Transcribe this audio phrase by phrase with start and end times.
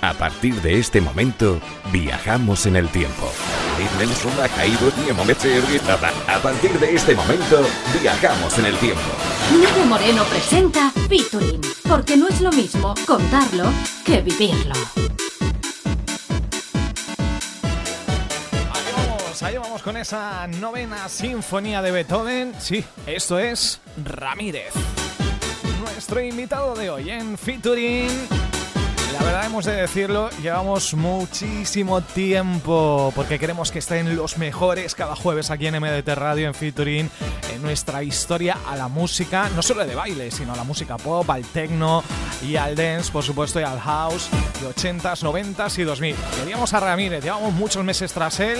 [0.00, 1.58] A partir de este momento,
[1.90, 3.32] viajamos en el tiempo.
[6.28, 7.66] A partir de este momento,
[8.00, 9.00] viajamos en el tiempo.
[9.52, 13.64] Miguel Moreno presenta Featuring, porque no es lo mismo contarlo
[14.04, 14.74] que vivirlo.
[19.42, 22.54] Ahí vamos, con esa novena sinfonía de Beethoven.
[22.58, 24.72] Sí, esto es Ramírez.
[25.96, 28.10] Nuestro invitado de hoy en Featuring
[29.18, 35.16] la verdad hemos de decirlo, llevamos muchísimo tiempo porque queremos que estén los mejores cada
[35.16, 37.10] jueves aquí en MDT Radio en featuring
[37.50, 41.28] en nuestra historia a la música, no solo de baile, sino a la música pop,
[41.30, 42.04] al techno
[42.46, 44.28] y al dance, por supuesto, y al house
[44.60, 46.14] de 80s, 90s y 2000.
[46.38, 48.58] Queríamos a Ramírez, llevamos muchos meses tras él,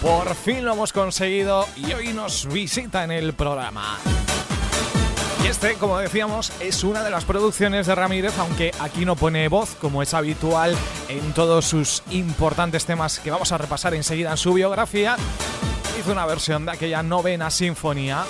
[0.00, 3.98] por fin lo hemos conseguido y hoy nos visita en el programa.
[5.42, 9.48] Y este, como decíamos, es una de las producciones de Ramírez, aunque aquí no pone
[9.48, 10.76] voz, como es habitual
[11.08, 15.16] en todos sus importantes temas que vamos a repasar enseguida en su biografía.
[15.98, 18.24] Hizo una versión de aquella novena sinfonía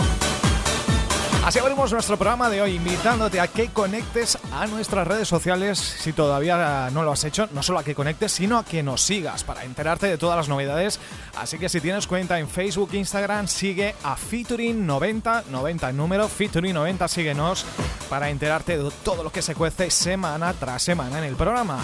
[1.44, 6.12] Así abrimos nuestro programa de hoy, invitándote a que conectes a nuestras redes sociales si
[6.12, 9.42] todavía no lo has hecho, no solo a que conectes, sino a que nos sigas
[9.42, 11.00] para enterarte de todas las novedades.
[11.38, 17.08] Así que si tienes cuenta en Facebook, Instagram, sigue a Featuring90, 90 el número, Featuring90,
[17.08, 17.64] síguenos
[18.11, 21.80] para enterarte de todo lo que se cuece semana tras semana en el programa.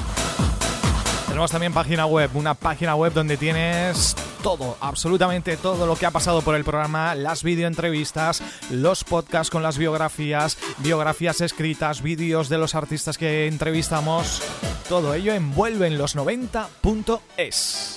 [1.36, 6.10] Tenemos también página web, una página web donde tienes todo, absolutamente todo lo que ha
[6.10, 12.56] pasado por el programa, las videoentrevistas, los podcasts con las biografías, biografías escritas, vídeos de
[12.56, 14.40] los artistas que entrevistamos.
[14.88, 17.96] Todo ello envuelve en los 90.es.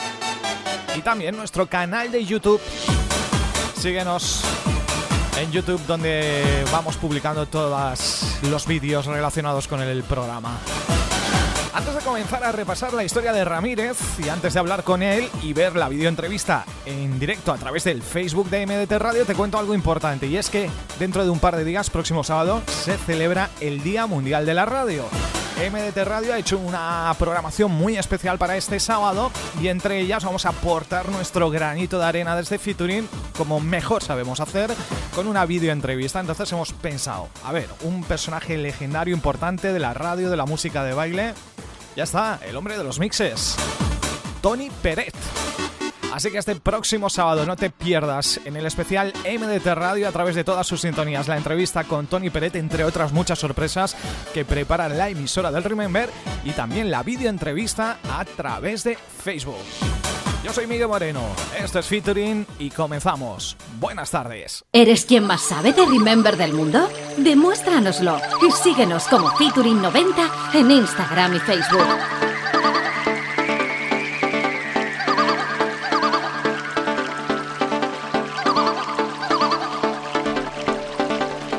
[0.97, 2.59] Y también nuestro canal de YouTube.
[3.79, 4.43] Síguenos
[5.37, 10.59] en YouTube donde vamos publicando todos los vídeos relacionados con el programa.
[11.79, 15.29] Antes de comenzar a repasar la historia de Ramírez y antes de hablar con él
[15.41, 19.57] y ver la videoentrevista en directo a través del Facebook de MDT Radio, te cuento
[19.57, 23.49] algo importante y es que dentro de un par de días, próximo sábado, se celebra
[23.61, 25.05] el Día Mundial de la Radio.
[25.57, 30.45] MDT Radio ha hecho una programación muy especial para este sábado y entre ellas vamos
[30.45, 34.69] a aportar nuestro granito de arena desde Featuring como mejor sabemos hacer
[35.15, 36.19] con una videoentrevista.
[36.19, 40.83] Entonces hemos pensado, a ver, un personaje legendario importante de la radio, de la música
[40.83, 41.33] de baile,
[41.99, 43.57] ya está, el hombre de los mixes.
[44.41, 45.13] Tony Peret.
[46.13, 50.33] Así que este próximo sábado no te pierdas en el especial MDT Radio a través
[50.33, 53.97] de todas sus sintonías la entrevista con Tony Peret, entre otras muchas sorpresas
[54.33, 56.09] que prepara la emisora del Remember
[56.45, 59.59] y también la videoentrevista a través de Facebook.
[60.41, 61.21] Yo soy Miguel Moreno,
[61.61, 63.57] esto es Featuring y comenzamos.
[63.77, 64.63] Buenas tardes.
[64.71, 66.87] ¿Eres quien más sabe de Remember del mundo?
[67.17, 68.17] Demuéstranoslo
[68.47, 71.87] y síguenos como Featuring 90 en Instagram y Facebook.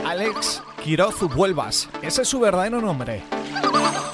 [0.07, 3.23] Alex Quiroz Vuelvas, ese es su verdadero nombre.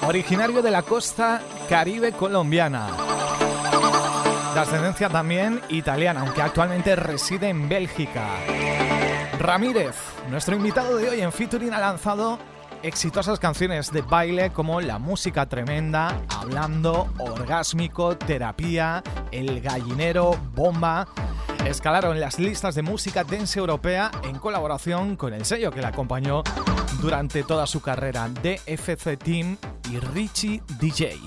[0.02, 3.15] Originario de la costa caribe colombiana
[4.56, 8.26] de ascendencia también italiana, aunque actualmente reside en Bélgica.
[9.38, 9.94] Ramírez,
[10.30, 12.38] nuestro invitado de hoy en Featuring, ha lanzado
[12.82, 21.06] exitosas canciones de baile como La Música Tremenda, Hablando, Orgásmico, Terapia, El Gallinero, Bomba.
[21.66, 26.42] Escalaron las listas de música dance europea en colaboración con el sello que le acompañó
[27.02, 29.58] durante toda su carrera, DFC Team
[29.90, 31.18] y Richie DJ.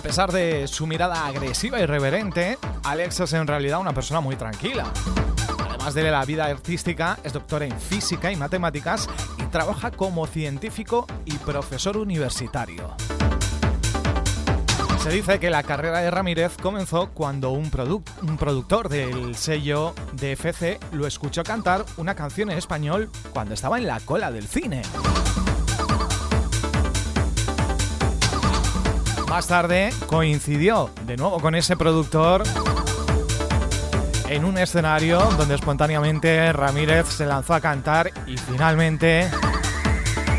[0.00, 4.34] A pesar de su mirada agresiva y reverente, Alex es en realidad una persona muy
[4.34, 4.90] tranquila.
[5.68, 11.06] Además de la vida artística, es doctor en física y matemáticas y trabaja como científico
[11.26, 12.96] y profesor universitario.
[15.02, 17.70] Se dice que la carrera de Ramírez comenzó cuando un,
[18.22, 23.76] un, productor del sello de FC lo escuchó cantar una canción en español cuando estaba
[23.76, 24.80] en la cola del cine.
[29.30, 32.42] Más tarde coincidió de nuevo con ese productor
[34.28, 39.30] en un escenario donde espontáneamente Ramírez se lanzó a cantar y finalmente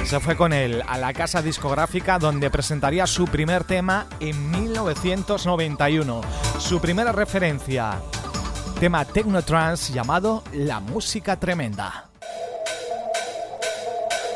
[0.03, 6.21] se fue con él a la casa discográfica donde presentaría su primer tema en 1991.
[6.59, 7.93] Su primera referencia,
[8.77, 12.09] tema techno-trance llamado La Música Tremenda.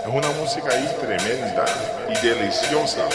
[0.02, 1.66] Es una música ahí tremenda
[2.08, 3.06] y deliciosa.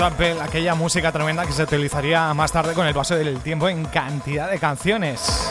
[0.00, 4.50] Aquella música tremenda que se utilizaría más tarde con el paso del tiempo en cantidad
[4.50, 5.50] de canciones.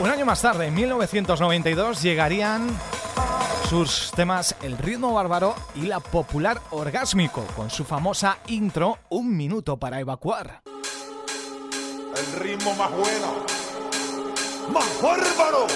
[0.00, 2.68] Un año más tarde, en 1992, llegarían
[3.68, 9.76] sus temas El ritmo bárbaro y la popular orgásmico, con su famosa intro Un minuto
[9.76, 10.62] para evacuar.
[12.16, 13.44] El ritmo más bueno,
[14.72, 15.66] más bárbaro.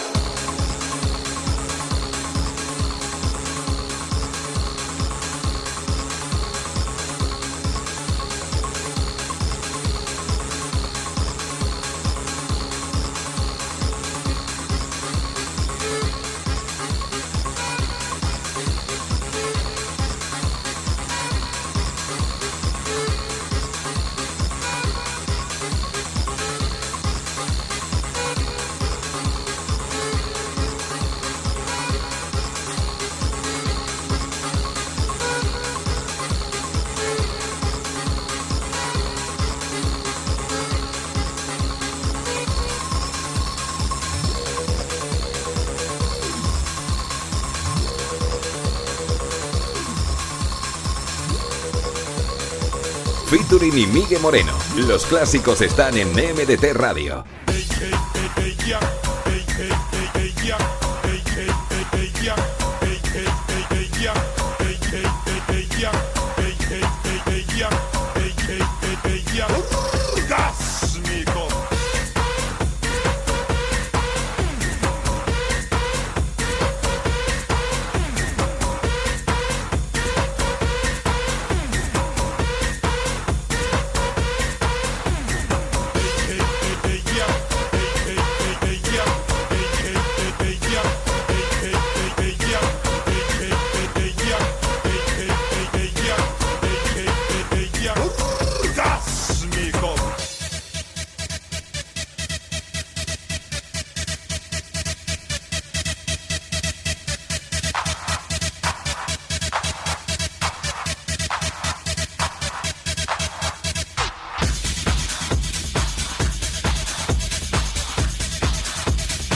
[53.75, 54.53] Y Miguel Moreno.
[54.77, 57.25] Los clásicos están en MDT Radio.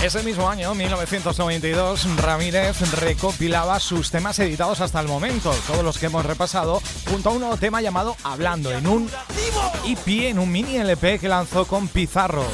[0.02, 6.06] Ese mismo año, 1992, Ramírez recopilaba sus temas editados hasta el momento, todos los que
[6.06, 6.80] hemos repasado,
[7.10, 9.10] junto a un nuevo tema llamado Hablando, en un
[9.86, 12.46] EP, en un mini LP que lanzó con Pizarro,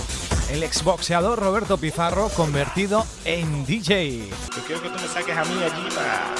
[0.50, 4.28] el exboxeador Roberto Pizarro convertido en DJ.
[4.28, 6.34] Yo quiero que tú me saques a mí allí para...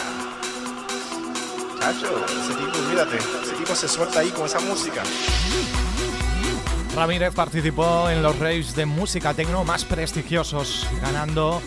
[1.79, 5.05] Chacho, ese tipo, mírate, ese tipo se suelta ahí con esa música.
[6.97, 11.61] Ramírez participó en los raves de música techno más prestigiosos, ganando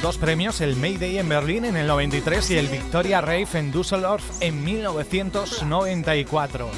[0.00, 4.24] dos premios, el Mayday en Berlín en el 93 y el Victoria Rave en Düsseldorf
[4.40, 6.70] en 1994,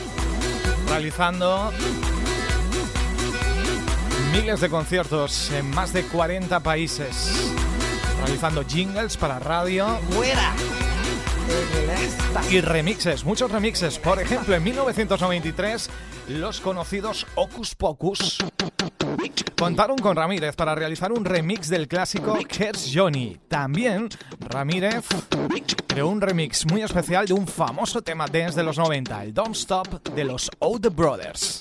[0.88, 1.70] realizando
[4.32, 7.52] miles de conciertos en más de 40 países,
[8.24, 10.00] realizando jingles para radio.
[12.50, 13.98] Y remixes, muchos remixes.
[13.98, 15.90] Por ejemplo, en 1993
[16.28, 18.38] los conocidos Ocus Pocus
[19.58, 23.38] contaron con Ramírez para realizar un remix del clásico Here's Johnny.
[23.48, 24.08] También
[24.40, 25.04] Ramírez
[25.86, 29.56] creó un remix muy especial de un famoso tema dance de los 90, el Don't
[29.56, 31.60] Stop de los Old Brothers.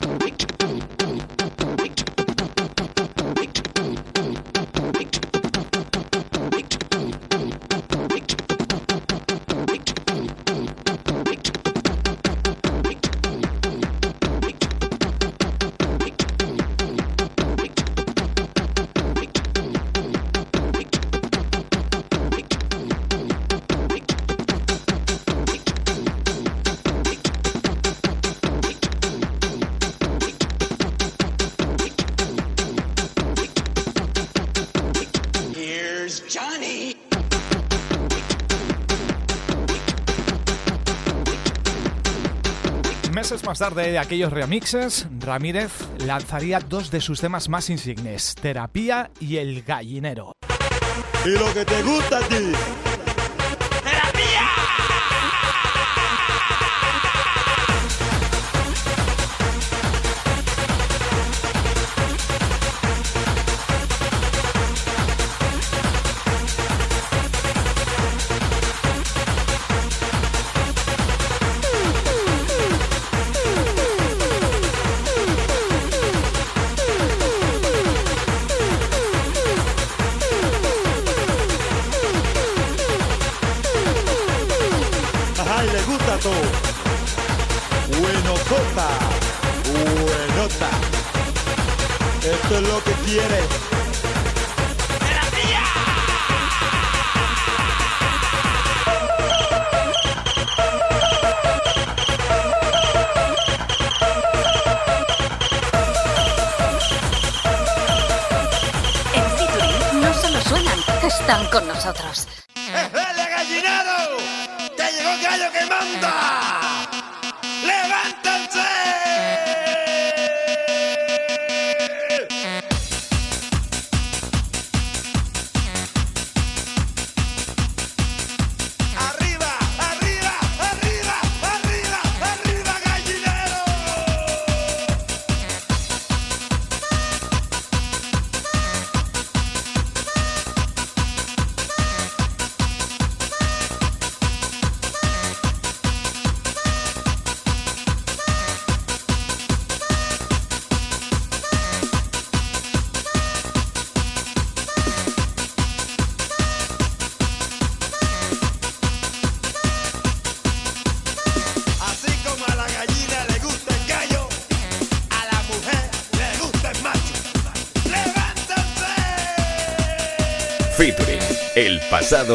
[43.41, 45.71] Más tarde de aquellos remixes, Ramírez
[46.05, 50.33] lanzaría dos de sus temas más insignes, Terapia y El Gallinero.
[51.25, 52.92] Y lo que te gusta a ti.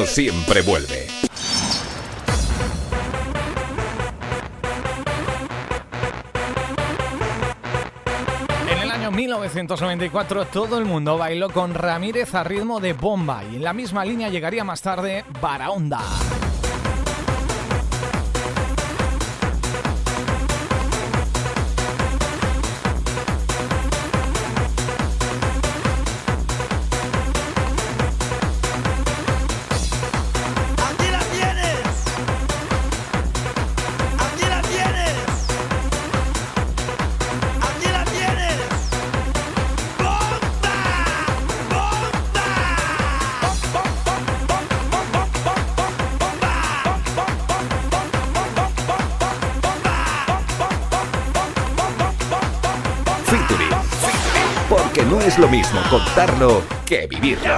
[0.07, 1.07] Siempre vuelve.
[8.69, 13.57] En el año 1994 todo el mundo bailó con Ramírez a ritmo de bomba y
[13.57, 16.01] en la misma línea llegaría más tarde Barahonda.
[55.39, 57.55] Lo mismo contarlo que vivirlo.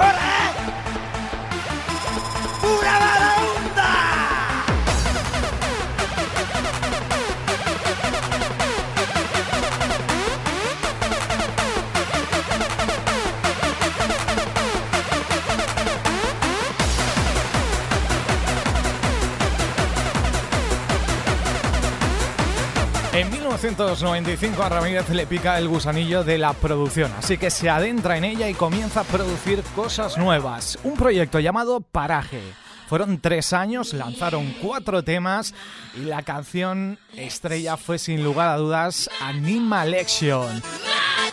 [23.63, 28.25] 1995 a Ramírez le pica el gusanillo de la producción, así que se adentra en
[28.25, 30.79] ella y comienza a producir cosas nuevas.
[30.83, 32.41] Un proyecto llamado Paraje.
[32.89, 35.53] Fueron tres años, lanzaron cuatro temas
[35.95, 40.63] y la canción estrella fue sin lugar a dudas Animalection.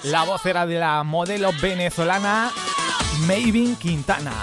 [0.03, 2.51] La voz era de la modelo venezolana
[3.25, 4.34] Maven Quintana.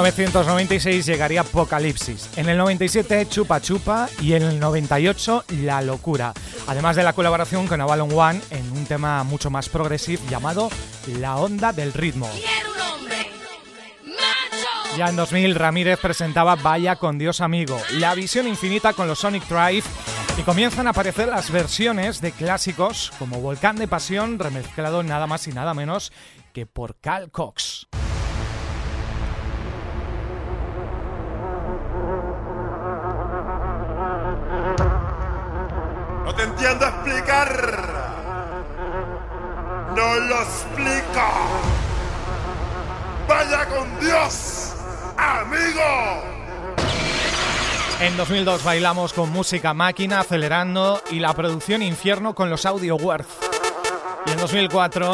[0.00, 4.08] 1996 llegaría Apocalipsis, en el 97 Chupa Chupa.
[4.20, 6.32] Y en el 98 La Locura,
[6.66, 10.70] además de la colaboración con Avalon One en un tema mucho más progresivo llamado
[11.18, 12.28] La Onda del Ritmo.
[14.96, 19.46] Ya en 2000 Ramírez presentaba Vaya con Dios Amigo, la visión infinita con los Sonic
[19.48, 19.84] Drive.
[20.38, 25.48] Y comienzan a aparecer las versiones de clásicos como Volcán de Pasión remezclado nada más
[25.48, 26.12] y nada menos
[26.52, 27.88] que por Cal Cox.
[36.58, 38.14] Entiendo explicar.
[39.94, 41.30] No lo explica.
[43.28, 44.74] Vaya con Dios,
[45.16, 46.24] amigo.
[48.00, 53.28] En 2002 bailamos con música máquina acelerando y la producción infierno con los Audio Worth.
[54.26, 55.12] Y en 2004,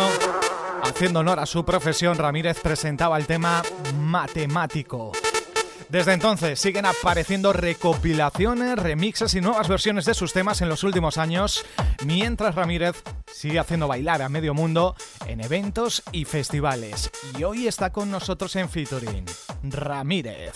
[0.82, 3.62] haciendo honor a su profesión, Ramírez presentaba el tema
[3.98, 5.12] Matemático.
[5.88, 11.18] Desde entonces siguen apareciendo recopilaciones, remixes y nuevas versiones de sus temas en los últimos
[11.18, 11.64] años,
[12.04, 17.10] mientras Ramírez sigue haciendo bailar a medio mundo en eventos y festivales.
[17.38, 19.26] Y hoy está con nosotros en featuring,
[19.62, 20.54] Ramírez.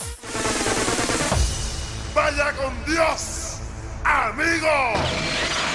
[2.15, 3.59] ¡Vaya con Dios,
[4.05, 5.68] amigo!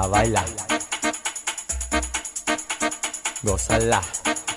[0.00, 0.46] Va a bailar.
[3.42, 4.00] Gózala.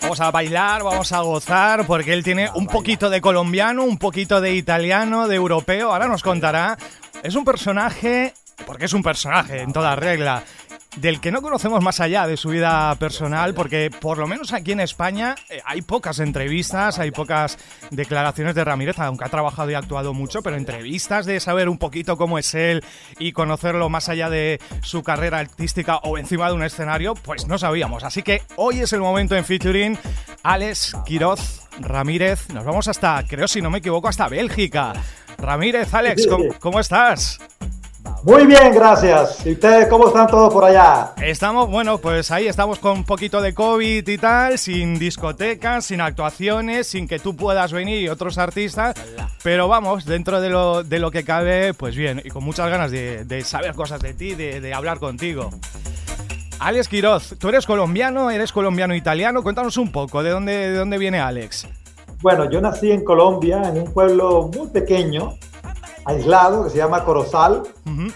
[0.02, 4.40] Vamos a bailar, vamos a gozar, porque él tiene un poquito de colombiano, un poquito
[4.40, 5.92] de italiano, de europeo.
[5.92, 6.78] Ahora nos contará.
[7.24, 8.34] Es un personaje,
[8.66, 10.46] porque es un personaje en toda regla
[10.96, 14.72] del que no conocemos más allá de su vida personal, porque por lo menos aquí
[14.72, 17.58] en España eh, hay pocas entrevistas, hay pocas
[17.90, 22.18] declaraciones de Ramírez, aunque ha trabajado y actuado mucho, pero entrevistas de saber un poquito
[22.18, 22.84] cómo es él
[23.20, 27.58] y conocerlo más allá de su carrera artística o encima de un escenario, pues no
[27.58, 28.04] sabíamos.
[28.04, 29.98] Así que hoy es el momento en featuring
[30.44, 32.50] Alex Quiroz Ramírez.
[32.50, 34.94] Nos vamos hasta, creo si no me equivoco, hasta Bélgica.
[35.38, 37.40] Ramírez, Alex, ¿cómo, cómo estás?
[38.24, 39.46] Muy bien, gracias.
[39.46, 41.14] ¿Y ustedes cómo están todos por allá?
[41.22, 46.00] Estamos, bueno, pues ahí estamos con un poquito de COVID y tal, sin discotecas, sin
[46.00, 48.96] actuaciones, sin que tú puedas venir y otros artistas,
[49.44, 52.92] pero vamos, dentro de lo, de lo que cabe, pues bien, y con muchas ganas
[52.92, 55.50] de, de saber cosas de ti, de, de hablar contigo.
[56.60, 61.20] Alex Quiroz, tú eres colombiano, eres colombiano-italiano, cuéntanos un poco, ¿de dónde, ¿de dónde viene
[61.20, 61.68] Alex?
[62.22, 65.34] Bueno, yo nací en Colombia, en un pueblo muy pequeño,
[66.06, 67.64] aislado, que se llama Corozal.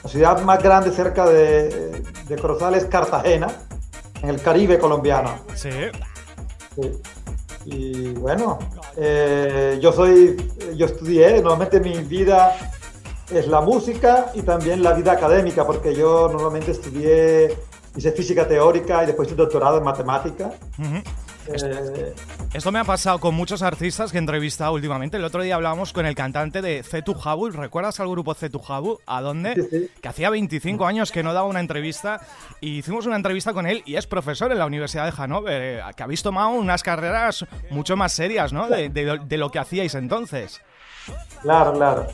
[0.03, 3.47] La ciudad más grande cerca de, de Corozal es Cartagena,
[4.21, 5.31] en el Caribe colombiano.
[5.55, 5.69] Sí.
[6.75, 6.91] Sí.
[7.65, 8.59] Y bueno,
[8.95, 10.37] eh, yo soy,
[10.75, 12.55] yo estudié, normalmente mi vida
[13.29, 17.57] es la música y también la vida académica, porque yo normalmente estudié,
[17.95, 20.51] hice física teórica y después hice doctorado en matemática.
[20.79, 21.01] Ujú.
[21.47, 22.13] Eh,
[22.53, 25.17] Esto me ha pasado con muchos artistas que he entrevistado últimamente.
[25.17, 27.49] El otro día hablábamos con el cantante de Cetu Jabu.
[27.49, 28.99] ¿Recuerdas al grupo Cetu Jabu?
[29.05, 29.55] ¿A dónde?
[29.55, 29.91] Sí, sí.
[30.01, 32.19] Que hacía 25 años que no daba una entrevista.
[32.59, 35.61] Y hicimos una entrevista con él y es profesor en la Universidad de Hannover.
[35.61, 38.67] eh, Que habéis tomado unas carreras mucho más serias, ¿no?
[38.67, 40.61] De, de- de lo que hacíais entonces.
[41.41, 42.07] claro, claro.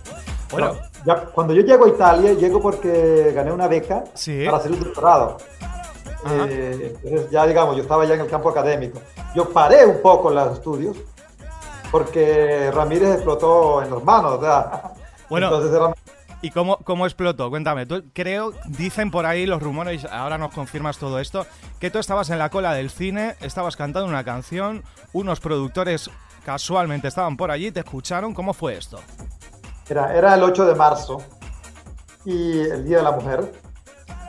[0.52, 0.78] Bueno.
[1.06, 4.44] Ya, cuando yo llego a Italia, llego porque gané una beca Sí.
[4.46, 5.38] para hacer un doctorado.
[6.30, 9.00] Eh, entonces ya digamos, yo estaba ya en el campo académico.
[9.36, 10.98] Yo paré un poco los estudios
[11.92, 14.34] porque Ramírez explotó en los manos.
[14.34, 14.94] o sea,
[15.30, 15.48] Bueno.
[15.48, 15.94] entonces era-
[16.42, 17.50] ¿Y cómo, cómo explotó?
[17.50, 17.86] Cuéntame.
[17.86, 21.46] Tú, creo, dicen por ahí los rumores, ahora nos confirmas todo esto,
[21.80, 24.84] que tú estabas en la cola del cine, estabas cantando una canción,
[25.14, 26.10] unos productores
[26.46, 28.34] casualmente estaban por allí, te escucharon.
[28.34, 29.00] ¿Cómo fue esto?
[29.90, 31.22] era, era el 8 de marzo
[32.26, 33.52] y el Día de la Mujer.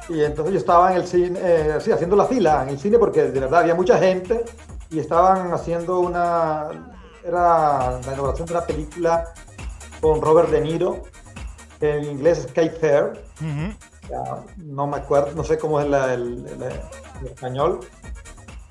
[0.08, 2.98] Y entonces yo estaba en el cine, eh, sí, haciendo la fila en el cine
[2.98, 4.44] porque de verdad había mucha gente
[4.90, 6.68] y estaban haciendo una,
[7.24, 9.24] era la inauguración de una película
[10.00, 11.02] con Robert De Niro,
[11.80, 13.74] en inglés es Kate Fair, Ujú.
[14.10, 16.62] ya, no me acuerdo, no sé cómo es la- el, el-
[17.22, 17.80] el español.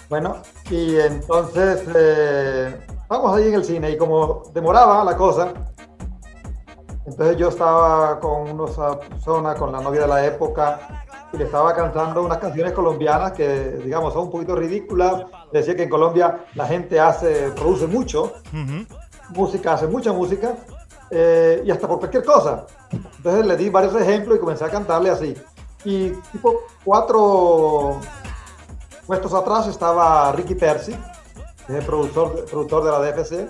[0.10, 0.38] Bueno,
[0.70, 5.52] y entonces eh, vamos ahí en el cine y como demoraba la cosa,
[7.06, 8.66] entonces yo estaba con una
[9.00, 13.80] persona, con la novia de la época, y le estaba cantando unas canciones colombianas que,
[13.84, 15.26] digamos, son un poquito ridículas.
[15.52, 18.86] Decía que en Colombia la gente hace, produce mucho, Ujú.
[19.30, 20.56] música, hace mucha música,
[21.10, 22.66] eh, y hasta por cualquier cosa.
[22.92, 25.36] Entonces le di varios ejemplos y comencé a cantarle así.
[25.84, 28.00] Y tipo cuatro
[29.06, 30.96] puestos atrás estaba Ricky Percy,
[31.68, 33.50] que es el productor, productor de la DFC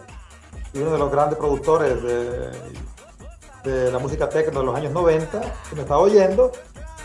[0.73, 2.49] y uno de los grandes productores de,
[3.63, 6.51] de la música techno de los años 90, que me estaba oyendo.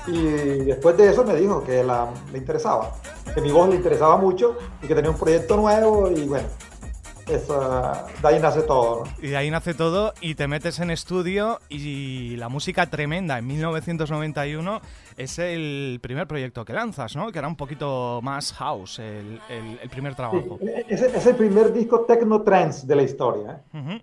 [0.07, 0.23] Y
[0.65, 2.93] después de eso me dijo que la, le interesaba,
[3.35, 6.49] que mi voz le interesaba mucho y que tenía un proyecto nuevo y bueno,
[7.27, 9.05] esa, de ahí nace todo.
[9.05, 9.11] ¿no?
[9.23, 13.47] Y de ahí nace todo y te metes en estudio y la música tremenda en
[13.47, 14.81] 1991
[15.19, 17.31] es el primer proyecto que lanzas, ¿no?
[17.31, 20.59] Que era un poquito más house, el, el- el primer Sí, trabajo.
[20.89, 23.61] es, es el primer disco techno trance de la historia.
[23.75, 23.79] ¿eh?
[23.79, 24.03] Ujú.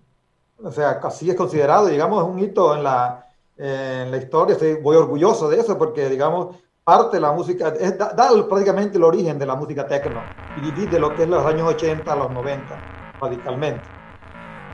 [0.62, 4.54] O sea, así es considerado, digamos, es un hito en la, en la historia.
[4.54, 8.96] Estoy muy orgulloso de eso porque, digamos, parte de la música, es, da, da prácticamente
[8.96, 10.22] el origen de la música techno
[10.56, 13.96] y divide lo que es los años 80 a los 90 radicalmente.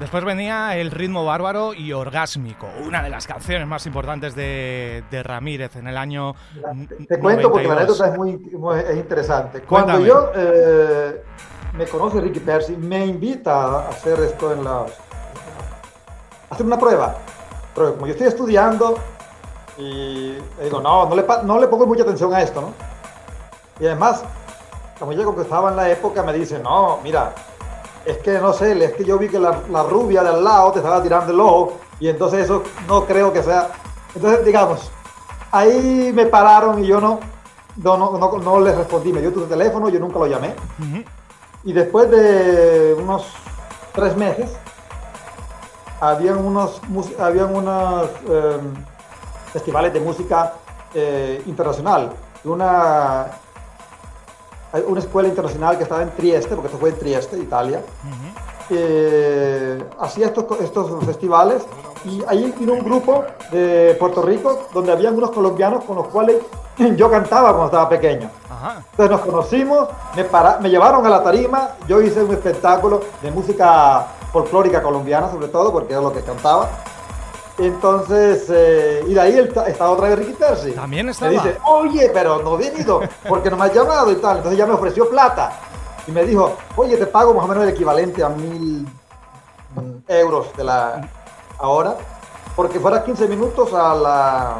[0.00, 5.22] Después venía el ritmo bárbaro y orgásmico, una de las canciones más importantes de, de
[5.22, 6.34] Ramírez en el año.
[7.08, 8.32] Te, cuento porque la anécdota es muy,
[8.88, 9.60] es interesante.
[9.60, 11.22] Cuando yo eh,
[11.74, 14.86] me conoce Ricky Percy, me invita a hacer esto en la.
[16.52, 17.16] Hacer una prueba.
[17.74, 18.96] Pero como yo estoy estudiando
[19.78, 22.72] y digo, no, no le, no le pongo mucha atención a esto, ¿no?
[23.80, 24.22] Y además,
[24.98, 27.34] como yo que estaba en la época, me dice, no, mira,
[28.04, 30.72] es que no sé, es que yo vi que la, la, rubia de al lado
[30.72, 33.70] te estaba tirando el ojo y entonces eso no creo que sea.
[34.14, 34.90] Entonces, digamos,
[35.50, 37.20] ahí me pararon y yo no,
[37.76, 39.12] no, no, no, no les respondí.
[39.12, 40.54] Me dio tu teléfono, yo nunca lo llamé.
[40.78, 41.04] Uh -huh.
[41.64, 43.26] Y después de unos
[43.94, 44.50] tres meses,
[46.02, 46.80] habían unos,
[47.18, 48.58] habían unos eh,
[49.52, 50.54] festivales de música
[50.92, 52.10] eh, internacional.
[52.44, 53.26] Una
[54.88, 58.42] una escuela internacional que estaba en Trieste, porque esto fue en Trieste, Italia, uh -huh.
[58.70, 61.62] eh, hacía estos, estos festivales
[62.06, 66.36] y ahí vino un grupo de Puerto Rico donde habían unos colombianos con los cuales
[66.96, 68.30] yo cantaba cuando estaba pequeño.
[68.50, 68.82] Ajá.
[68.92, 73.30] Entonces nos conocimos, me, para, me llevaron a la tarima, yo hice un espectáculo de
[73.30, 76.70] música folclórica colombiana sobre todo, porque era lo que cantaba.
[77.58, 80.72] Entonces, eh, y de ahí está otra vez Ricky Percy.
[80.72, 81.30] También estaba.
[81.30, 84.38] Me dice, oye, pero no he venido, porque no me has llamado y tal.
[84.38, 85.52] Entonces ya me ofreció plata.
[86.06, 88.88] Y me dijo, oye, te pago más o menos el equivalente a mil
[90.08, 91.08] euros de la
[91.58, 91.96] ahora,
[92.56, 94.56] porque fuera 15 minutos a la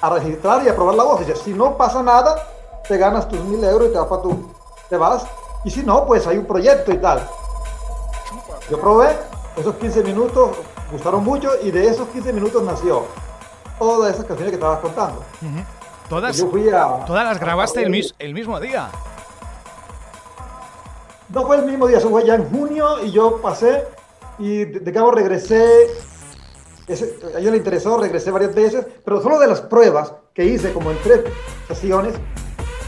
[0.00, 1.20] a registrar y a probar la voz.
[1.20, 2.48] Dice, si no pasa nada,
[2.88, 4.50] te ganas tus mil euros y te vas para tu,
[4.88, 5.26] te vas.
[5.64, 7.28] Y si no, pues hay un proyecto y tal.
[8.70, 9.16] Yo probé
[9.56, 10.56] esos 15 minutos,
[10.92, 13.04] gustaron mucho y de esos 15 minutos nació
[13.80, 15.24] todas esas canciones que estabas contando.
[15.42, 15.64] Uh -huh.
[16.08, 18.88] Todas, a, todas las grabaste a, el, mis, el, mismo día.
[21.30, 23.86] No fue el mismo día, eso fue ya en junio y yo pasé
[24.38, 25.88] y de, de cabo regresé.
[26.86, 30.72] Ese, a ella le interesó, regresé varias veces, pero solo de las pruebas que hice,
[30.72, 31.22] como en tres
[31.68, 32.14] sesiones,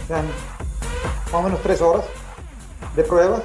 [0.05, 0.23] o sea,
[1.33, 2.05] más o menos tres horas
[2.97, 3.43] de pruebas,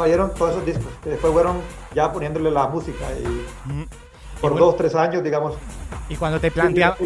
[0.00, 1.60] fallaron todos esos discos, que después fueron
[1.94, 3.26] ya poniéndole la música y
[3.70, 3.86] mm.
[4.40, 5.54] por y bueno, dos, tres años, digamos.
[6.08, 6.96] Y cuando te plantea,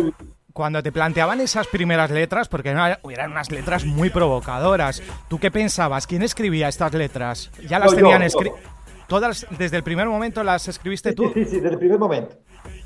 [0.53, 6.07] cuando te planteaban esas primeras letras, porque eran unas letras muy provocadoras, ¿tú qué pensabas?
[6.07, 7.51] ¿Quién escribía estas letras?
[7.69, 8.61] ¿Ya las no, tenían escritas?
[9.09, 11.31] ¿Todas desde el primer momento las escribiste sí, tú?
[11.35, 12.37] Sí, sí, desde el primer momento.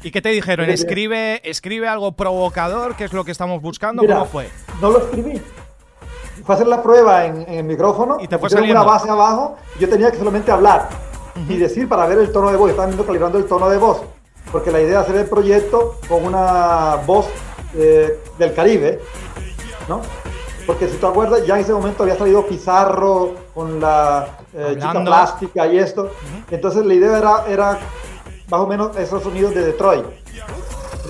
[0.03, 0.69] ¿Y qué te dijeron?
[0.71, 4.03] ¿Escribe, escribe algo provocador, que es lo que estamos buscando?
[4.03, 4.49] Mira, ¿Cómo fue?
[4.81, 5.41] No lo escribí.
[6.49, 8.17] Fue a hacer la prueba en, en el micrófono.
[8.21, 9.57] Y te fue una base abajo.
[9.79, 10.89] Yo tenía que solamente hablar
[11.37, 11.53] uh -huh.
[11.53, 12.71] y decir para ver el tono de voz.
[12.71, 14.01] Estaba viendo calibrando el tono de voz.
[14.51, 17.27] Porque la idea es hacer el proyecto con una voz
[17.77, 18.99] eh, del Caribe,
[19.91, 20.01] ¿no?
[20.67, 25.05] Porque si te acuerdas, ya en ese momento había salido Pizarro con la eh, chica
[25.05, 26.05] plástica y esto.
[26.05, 26.45] Uh -huh.
[26.55, 27.79] Entonces la idea era, era
[28.49, 30.07] más o menos esos sonidos de Detroit.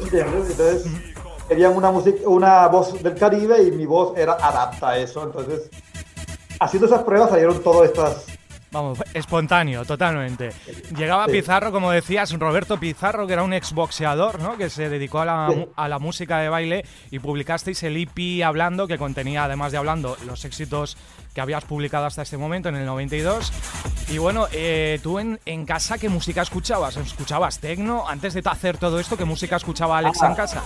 [0.03, 0.51] ¿Entiendes?
[0.51, 1.08] Entonces uh -huh.
[1.49, 5.25] Querían una, música, una voz del Caribe y mi voz era adapta a eso.
[5.25, 5.71] Entonces,
[6.61, 8.27] haciendo esas pruebas salieron todas estas
[8.71, 10.51] Vamos, espontáneo, totalmente.
[10.95, 11.33] Llegaba sí.
[11.33, 14.59] Pizarro, como decías, Roberto Pizarro, que era un exboxeador, ¿no?
[14.59, 15.67] Que se dedicó a la, sí.
[15.75, 20.19] a la música de baile y publicasteis el EP Hablando, que contenía, además de Hablando,
[20.27, 20.99] los éxitos
[21.33, 23.53] que habías publicado hasta este momento, en el 92.
[24.11, 26.97] Y bueno, eh, tú en, en, casa, ¿qué música escuchabas?
[26.99, 28.07] ¿Escuchabas tecno?
[28.07, 30.63] Antes de hacer todo esto, ¿qué música escuchaba Alex ah, en casa?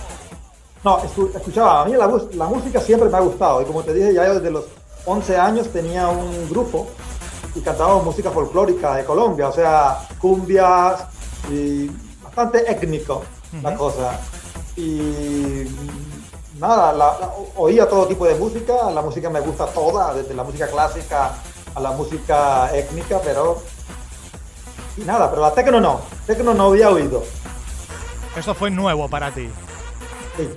[0.83, 1.81] No, escuchaba.
[1.81, 3.61] A mí la, la música siempre me ha gustado.
[3.61, 4.65] Y como te dije, ya yo desde los
[5.05, 6.87] 11 años tenía un grupo
[7.55, 11.05] y cantábamos música folclórica de Colombia, o sea, cumbias
[11.49, 11.89] y
[12.23, 13.21] bastante étnico
[13.53, 13.61] uh -huh.
[13.61, 14.19] la cosa.
[14.75, 15.65] Y
[16.57, 20.43] nada, la, la, oía todo tipo de música, la música me gusta toda, desde la
[20.43, 21.31] música clásica
[21.75, 23.61] a la música étnica, pero...
[24.95, 27.23] Y nada, pero la tecno no, tecno no había oído.
[28.35, 29.49] Esto fue nuevo para ti.
[30.37, 30.49] Sí.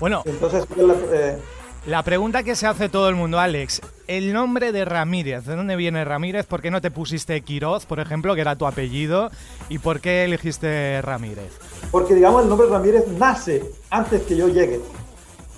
[0.00, 0.22] Bueno.
[0.24, 0.64] Entonces,
[1.12, 1.38] eh,
[1.86, 5.76] la pregunta que se hace todo el mundo, Alex, el nombre de Ramírez, ¿de dónde
[5.76, 6.46] viene Ramírez?
[6.46, 9.30] ¿Por qué no te pusiste Quiroz, por ejemplo, que era tu apellido?
[9.68, 11.52] ¿Y por qué elegiste Ramírez?
[11.90, 14.80] Porque, digamos, el nombre Ramírez nace antes que yo llegue.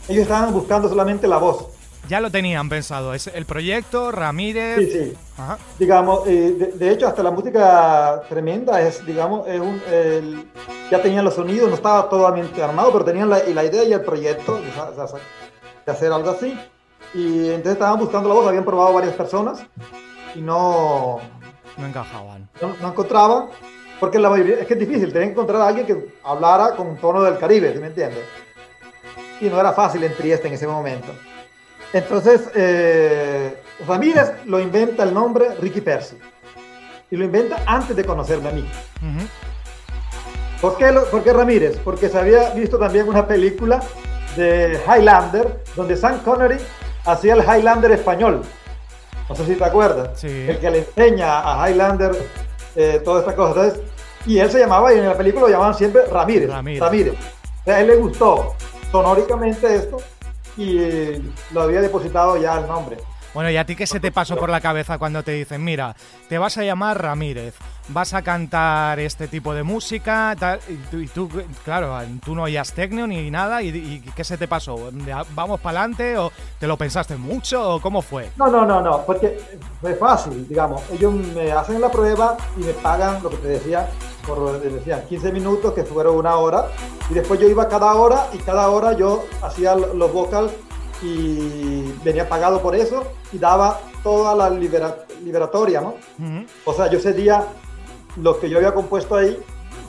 [0.09, 1.76] Ellos estaban buscando solamente la voz.
[2.09, 4.79] Ya lo tenían pensado, es el proyecto, Ramírez...
[4.79, 5.17] Sí, sí.
[5.37, 5.59] Ajá.
[5.79, 10.49] Digamos, eh, de, de, hecho, hasta la música tremenda es, digamos, es un, el,
[10.91, 14.03] ya tenían los sonidos, no estaba totalmente armado, pero tenían la, la idea y el
[14.03, 14.71] proyecto de,
[15.85, 16.59] de hacer algo así.
[17.13, 19.65] Y entonces estaban buscando la voz, habían probado varias personas
[20.35, 21.19] y no...
[21.77, 22.49] No encajaban.
[22.63, 23.47] No, no encontraban,
[23.99, 26.87] porque la mayoría, es que es difícil, tenían que encontrar a alguien que hablara con
[26.87, 28.25] un tono del Caribe, ¿sí me entiendes?
[29.41, 31.09] Y no era fácil en Trieste en ese momento.
[31.97, 36.19] Entonces, eh, Ramírez lo inventa el nombre Ricky Percy.
[37.11, 38.69] y lo inventa antes de conocerme a mí.
[40.61, 41.79] ¿Por, qué ¿Por qué Ramírez?
[41.83, 43.81] Porque se había visto también una película
[44.37, 46.57] de Highlander, donde Sam Connery
[47.07, 48.43] hacía el Highlander español.
[49.29, 50.23] No sé si te acuerdas.
[50.25, 52.15] El que le enseña a Highlander
[52.75, 53.81] eh, todas estas cosas.
[54.27, 56.51] y él se llamaba, y en la película lo llamaban siempre Ramírez.
[56.51, 57.15] Ramírez.
[57.67, 58.55] a él le gustó
[58.91, 59.99] sonóricamente esto
[60.57, 60.79] y
[61.53, 62.99] lo había depositado ya el nombre.
[63.37, 65.95] Bueno, ¿y a ti qué se te pasó por la cabeza cuando te dicen, mira,
[66.27, 67.55] te vas a llamar Ramírez,
[67.89, 71.29] vas a cantar este tipo de música, tal, y, tú,
[71.63, 74.91] claro, tú no oías tecno ni nada, y, qué se te pasó?
[75.35, 78.31] ¿Vamos para adelante o te lo pensaste mucho o cómo fue?
[78.39, 79.39] No, no, no, no, porque
[79.83, 83.87] fue fácil, digamos, ellos me hacen la prueba y me pagan lo que te decía,
[84.27, 86.69] por decían 15 minutos, que fueron una hora,
[87.11, 90.53] y después yo iba cada hora y cada hora yo hacía los vocals
[91.03, 95.95] y venía pagado por eso y daba toda la liberatoria, ¿no?
[96.65, 97.47] O sea, yo cedía
[98.17, 99.39] lo que yo había compuesto ahí,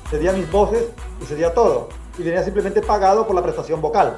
[0.10, 0.86] cedía mis voces
[1.22, 1.90] y cedía todo.
[2.18, 4.18] Y venía simplemente pagado por la prestación vocal.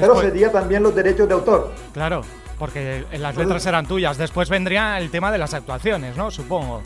[0.00, 1.70] Pero cedía también los derechos de autor.
[1.92, 2.22] Claro,
[2.58, 4.16] porque las letras eran tuyas.
[4.16, 6.30] Después vendría el tema de las actuaciones, ¿no?
[6.30, 6.80] Supongo.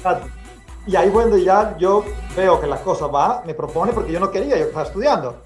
[0.86, 2.04] Y ahí cuando ya yo
[2.36, 5.42] veo que las cosas va, me propone, porque yo no quería, yo estaba estudiando.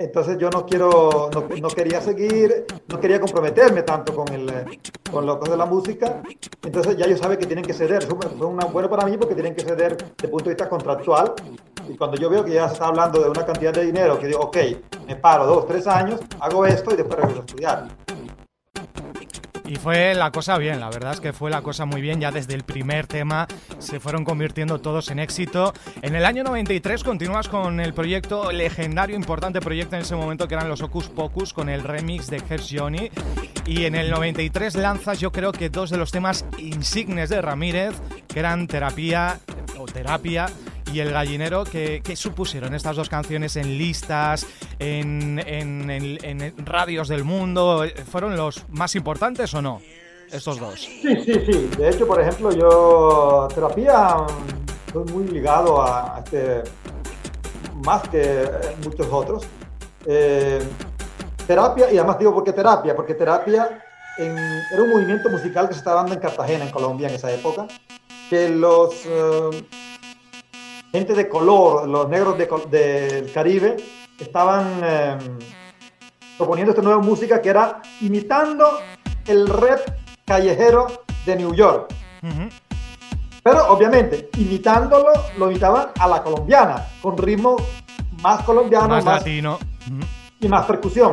[0.00, 1.28] Entonces yo no quiero,
[1.60, 4.48] no, quería seguir, no quería comprometerme tanto con, el,
[5.10, 6.22] con lo de la música.
[6.64, 8.04] Entonces ya ellos saben que tienen que ceder.
[8.04, 11.34] Fue una, bueno para mí porque tienen que ceder desde punto de vista contractual.
[11.88, 14.28] Y cuando yo veo que ya se está hablando de una cantidad de dinero, que
[14.28, 14.56] digo, ok,
[15.04, 17.88] me paro dos, tres años, hago esto y después regreso a estudiar.
[19.68, 22.32] Y fue la cosa bien, la verdad es que fue la cosa muy bien, ya
[22.32, 23.46] desde el primer tema
[23.78, 25.74] se fueron convirtiendo todos en éxito.
[26.00, 30.54] En el año 93 continúas con el proyecto, legendario, importante proyecto en ese momento que
[30.54, 33.10] eran los Ocus Pocus con el remix de Hersh Johnny.
[33.66, 37.94] Y en el 93 lanzas yo creo que dos de los temas insignes de Ramírez,
[38.26, 39.38] que eran Terapia
[39.78, 40.46] o Terapia
[40.92, 44.46] y El Gallinero, ¿qué, supusieron estas dos canciones en listas,
[44.78, 47.84] en, radios del mundo?
[48.10, 49.80] ¿Fueron los más importantes o no?
[50.30, 50.80] Estos dos.
[50.80, 51.70] Sí, sí, sí.
[51.78, 54.26] De hecho, por ejemplo, yo terapia
[54.86, 56.62] estoy muy ligado a, este,
[57.84, 58.44] más que
[58.84, 59.44] muchos otros.
[60.06, 60.62] Eh,
[61.46, 62.94] terapia, y además digo, ¿por qué terapia?
[62.94, 63.82] Porque terapia
[64.18, 67.66] era un movimiento musical que se estaba dando en Cartagena, en Colombia, en esa época,
[68.28, 68.94] que los...
[69.06, 69.64] Eh,
[70.92, 72.36] gente de color, los negros
[72.70, 73.76] del Caribe,
[74.18, 75.38] estaban em,
[76.36, 78.78] proponiendo esta nueva música que era imitando
[79.26, 79.80] el rap
[80.24, 80.86] callejero
[81.26, 81.92] de New York.
[83.42, 87.56] Pero obviamente, imitándolo, lo imitaban a la colombiana, con ritmo
[88.22, 89.58] más colombiano, más, latino
[90.40, 91.12] y más percusión.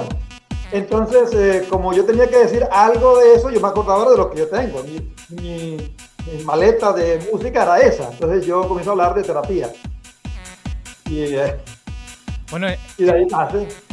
[0.71, 4.29] Entonces, eh, como yo tenía que decir algo de eso, yo me acordaba de lo
[4.31, 4.83] que yo tengo.
[4.83, 5.95] mi, mi
[6.43, 8.11] maleta de música era esa.
[8.11, 9.71] Entonces yo comencé a hablar de terapia.
[11.09, 11.55] Y, eh,
[12.51, 13.27] bueno, y de ahí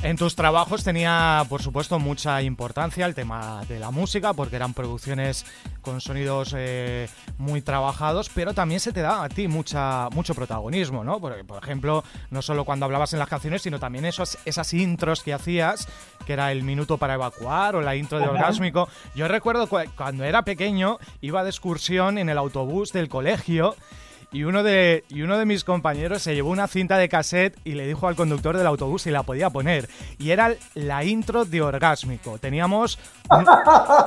[0.03, 4.75] En tus trabajos tenía, por supuesto, mucha importancia el tema de la música, porque eran
[4.75, 5.47] producciones
[5.81, 11.03] con sonidos eh, muy trabajados, pero también se te da a ti mucha, mucho protagonismo,
[11.03, 11.19] ¿no?
[11.19, 15.23] Porque, por ejemplo, no solo cuando hablabas en las canciones, sino también esos, esas intros
[15.23, 15.89] que hacías,
[16.27, 18.89] que era el minuto para evacuar o la intro de orgásmico.
[19.15, 23.75] Yo recuerdo cuando era pequeño, iba de excursión en el autobús del colegio
[24.33, 27.73] y uno, de, y uno de mis compañeros se llevó una cinta de cassette y
[27.73, 29.91] le dijo al conductor del autobús si la podía poner.
[30.19, 32.39] Y era la intro de Orgásmico.
[32.39, 32.99] Teníamos,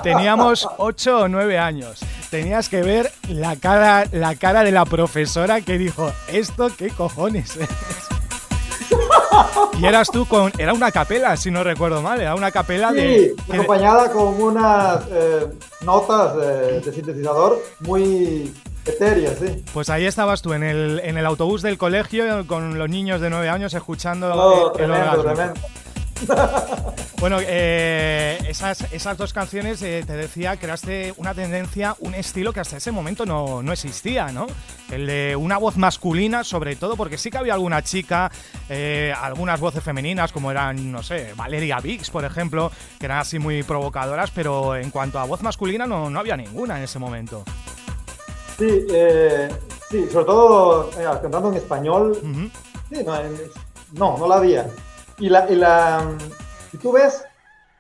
[0.03, 1.99] teníamos 8 o 9 años.
[2.31, 7.57] Tenías que ver la cara, la cara de la profesora que dijo, ¿esto qué cojones
[7.57, 7.69] es?
[9.79, 10.51] Y eras tú con.
[10.57, 12.21] Era una capela, si no recuerdo mal.
[12.21, 13.35] Era una capela de.
[13.49, 15.47] Acompañada con unas eh,
[15.81, 18.53] notas de sintetizador muy
[18.85, 19.63] sí.
[19.73, 23.29] Pues ahí estabas tú, en el, en el autobús del colegio, con los niños de
[23.29, 24.91] nueve años, escuchando oh, el,
[27.19, 32.59] Bueno, eh, esas, esas dos canciones, eh, te decía, creaste una tendencia, un estilo que
[32.59, 34.47] hasta ese momento no, no, existía, ¿no?
[34.91, 38.31] El de una voz masculina, sobre todo, porque sí que había alguna chica,
[38.69, 43.39] eh, algunas voces femeninas, como eran, no sé, Valeria Vix, por ejemplo, que eran así
[43.39, 47.43] muy provocadoras, pero en cuanto a voz masculina no, no había ninguna en ese momento.
[48.57, 49.49] Sí, eh,
[49.89, 52.17] sí, sobre todo eh, cantando en español.
[52.89, 53.05] sí,
[53.93, 54.69] no, no, la había.
[55.19, 56.09] Y la, y la,
[56.71, 57.25] si tú ves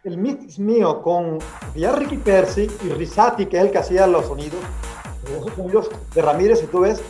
[0.03, 1.39] el mix mío con
[1.75, 4.59] ya Ricky Percy y Risati, que es el que hacía los sonidos,
[5.31, 7.01] los sonidos de Ramírez, si tú ves,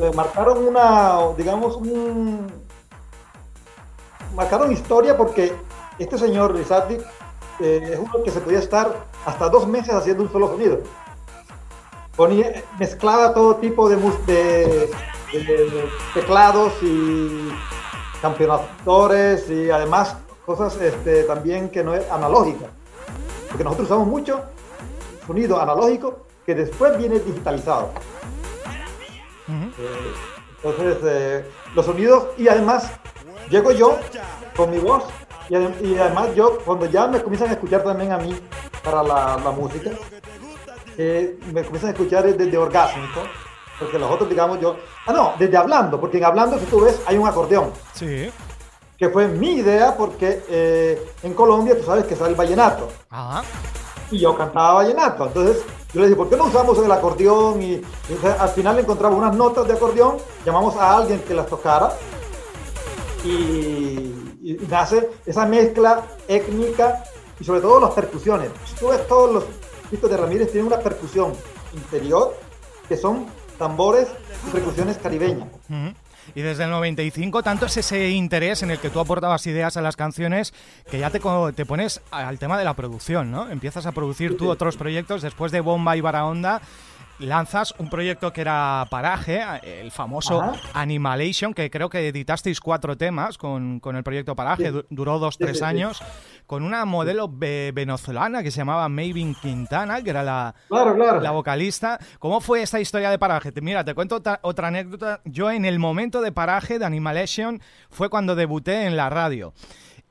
[0.00, 2.50] eh, marcaron una, digamos, un,
[4.34, 5.52] marcaron historia porque
[5.98, 6.96] este señor Risati
[7.60, 10.80] es uno que se podía estar hasta dos meses haciendo un solo sonido.
[12.16, 14.88] Ponía, mezclaba todo tipo de, de-
[15.32, 17.50] de teclados y
[18.22, 22.66] campeonatores y además cosas este, también que no es analógica.
[23.48, 24.42] Porque nosotros usamos mucho
[25.26, 27.90] sonido analógico que después viene digitalizado.
[29.78, 30.12] Eh,
[30.62, 32.90] entonces, eh, los sonidos y además
[33.50, 33.98] llego yo
[34.56, 35.04] con mi voz
[35.50, 38.34] y además yo cuando ya me comienzan a escuchar también a mí
[38.82, 39.90] para la, la música,
[40.98, 43.20] eh, me comienzan a escuchar desde, desde orgásmico,
[43.78, 44.76] porque los otros digamos yo,
[45.06, 48.30] ah no, desde hablando, porque en hablando si tú ves hay un acordeón, Sí.
[48.98, 53.42] que fue mi idea porque eh, en Colombia tú sabes que sale el vallenato Ajá.
[54.10, 55.26] y yo cantaba vallenato.
[55.26, 57.60] Entonces yo le dije, ¿por qué no usamos el acordeón?
[57.62, 57.84] Y, y
[58.38, 61.92] al final encontramos unas notas de acordeón, llamamos a alguien que las tocara
[63.24, 63.28] y,
[64.42, 67.04] y nace esa mezcla étnica
[67.40, 68.50] y sobre todo las percusiones.
[68.66, 69.44] Si tú ves todos los
[70.02, 71.32] de Ramírez, tienen una percusión
[71.74, 72.36] interior
[72.88, 73.26] que son
[73.58, 74.08] tambores
[74.46, 75.48] y percusiones caribeñas.
[76.34, 79.82] Y desde el 95, tanto es ese interés en el que tú aportabas ideas a
[79.82, 80.54] las canciones
[80.90, 81.20] que ya te,
[81.54, 83.50] te pones al tema de la producción, ¿no?
[83.50, 86.62] Empiezas a producir tú otros proyectos después de Bomba y Barahonda.
[87.20, 89.42] Lanzas un proyecto que era Paraje,
[89.80, 90.60] el famoso Ajá.
[90.74, 94.80] Animalation, que creo que editasteis cuatro temas con, con el proyecto Paraje, Sí.
[94.90, 95.64] duró dos, tres sí, sí.
[95.64, 96.02] años,
[96.46, 101.20] con una modelo ve- venezolana que se llamaba Maven Quintana, que era la, Claro, claro.
[101.20, 101.98] la vocalista.
[102.18, 103.52] ¿Cómo fue esta historia de paraje?
[103.52, 105.20] Te- Mira, te cuento otra, anécdota.
[105.24, 109.54] Yo en el momento de paraje de Animalation fue cuando debuté en la radio.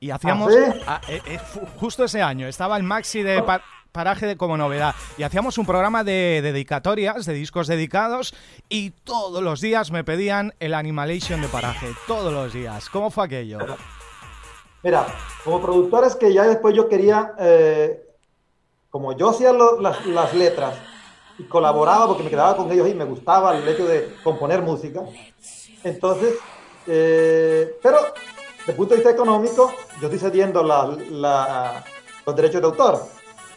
[0.00, 0.52] Y hacíamos...
[0.86, 3.62] ¿Ah, ah, eh, fu- justo ese año, estaba el maxi de pa-
[3.94, 4.92] paraje de como novedad.
[5.16, 8.34] Y hacíamos un programa de, de dedicatorias, de discos dedicados,
[8.68, 11.86] y todos los días me pedían el Animalation de paraje.
[12.08, 12.90] Todos los días.
[12.90, 13.58] ¿Cómo fue aquello?
[14.82, 15.06] Mira,
[15.44, 18.02] como productores que ya después yo quería, eh,
[18.90, 20.74] como yo hacía las, las letras
[21.38, 25.02] y colaboraba porque me quedaba con ellos y me gustaba el hecho de componer música,
[25.84, 26.34] entonces,
[26.88, 27.98] eh, pero
[28.58, 31.84] desde el punto de vista económico, yo estoy cediendo la- la-
[32.26, 33.00] los derechos de autor.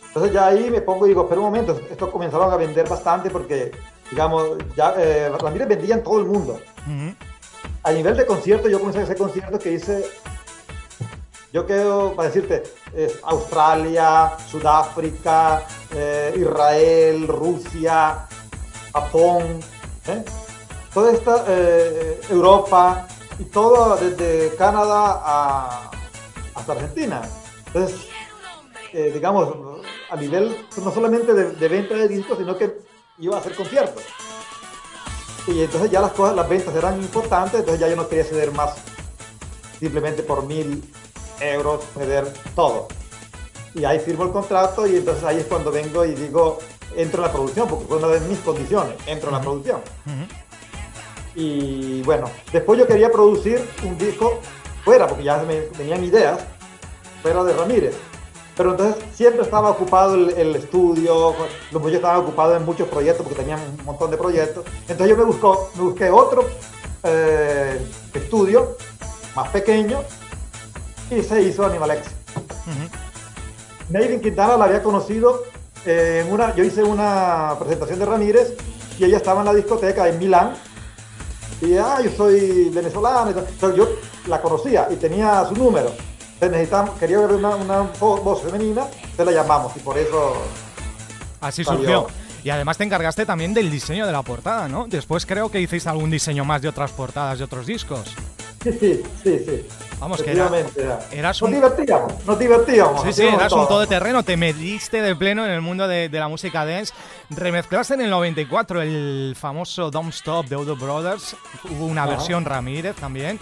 [0.07, 3.29] Entonces ya ahí me pongo y digo, pero un momento, esto comenzaron a vender bastante
[3.29, 3.71] porque,
[4.09, 6.59] digamos, ya eh, Ramírez vendía en todo el mundo.
[7.83, 10.05] A nivel de concierto, yo comencé a hacer conciertos que hice,
[11.53, 12.63] yo quedo, para decirte,
[12.95, 18.27] es Australia, Sudáfrica, eh, Israel, Rusia,
[18.93, 19.59] Japón,
[20.07, 20.23] ¿eh?
[20.93, 23.07] toda esta eh, Europa
[23.39, 25.91] y todo desde Canadá a,
[26.55, 27.21] hasta Argentina.
[27.67, 28.07] Entonces,
[28.93, 29.53] eh, digamos,
[30.09, 32.77] a nivel no solamente de, de venta de discos, sino que
[33.19, 34.03] iba a hacer conciertos.
[35.47, 38.51] Y entonces ya las cosas, las ventas eran importantes, entonces ya yo no quería ceder
[38.51, 38.75] más
[39.79, 40.83] simplemente por mil
[41.39, 42.87] euros, ceder todo.
[43.73, 46.59] Y ahí firmo el contrato y entonces ahí es cuando vengo y digo,
[46.95, 49.81] entro en la producción, porque fue una de mis condiciones, entro en la producción.
[51.35, 54.39] Y bueno, después yo quería producir un disco
[54.83, 56.39] fuera, porque ya me venían ideas,
[57.21, 57.95] fuera de Ramírez.
[58.57, 61.35] Pero entonces siempre estaba ocupado el, el estudio,
[61.71, 64.65] los muchachos estaban ocupados en muchos proyectos porque tenían un montón de proyectos.
[64.87, 66.43] Entonces yo me, buscó, me busqué otro
[67.03, 67.79] eh,
[68.13, 68.75] estudio
[69.35, 70.01] más pequeño
[71.11, 72.07] y se hizo Animalex.
[73.89, 75.43] Maven Quintana la había conocido
[75.85, 78.55] en una, yo hice una presentación de Ramírez
[78.99, 80.55] y ella estaba en la discoteca en Milán
[81.61, 82.71] y ah, yo soy.
[82.75, 83.87] Entonces, yo
[84.27, 85.91] la conocía y tenía su número.
[86.41, 90.33] Necesitamos, quería ver una, una vo- voz femenina, entonces la llamamos y por eso
[91.41, 91.81] Así Salió.
[92.01, 92.07] surgió.
[92.43, 94.85] Y además te encargaste también del diseño de la portada, ¿no?
[94.87, 98.13] Después creo que hiciste algún diseño más de otras portadas de otros discos.
[98.63, 99.65] sí, sí, sí, sí.
[99.99, 100.99] Vamos, que era- era.
[101.11, 103.01] eras Nos un- divertíamos, nos divertíamos.
[103.01, 103.61] Sí, sí, eras todo.
[103.63, 106.93] un todoterreno, te metiste de pleno en el mundo de, de la música dance.
[107.31, 111.35] Remezclaste en el 94 el famoso Don't Stop de Odo Brothers.
[111.71, 112.11] Hubo una Ajá.
[112.11, 113.39] versión Ramírez también.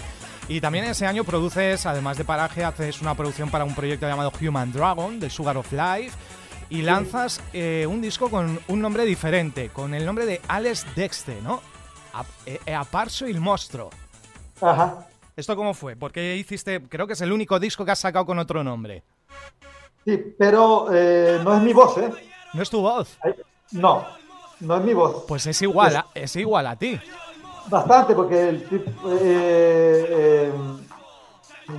[0.48, 4.32] Y también ese año produces, además de paraje, haces una producción para un proyecto llamado
[4.40, 6.16] Human Dragon, de Sugar of Life.
[6.70, 11.42] Y lanzas eh, un disco con un nombre diferente, con el nombre de Alex Dexte,
[11.42, 11.62] ¿no?
[12.14, 13.90] A, eh, Aparso il Mostro.
[14.62, 15.08] Ajá.
[15.36, 15.96] ¿Esto cómo fue?
[15.96, 19.04] Porque hiciste, creo que es el único disco que has sacado con otro nombre.
[20.06, 22.12] Sí, pero eh, no es mi voz, ¿eh?
[22.54, 23.18] No es tu voz.
[23.72, 24.06] No,
[24.60, 25.26] no es mi voz.
[25.28, 27.00] Pues es igual, a, es igual a ti.
[27.70, 30.52] Bastante, porque el tipo eh, eh,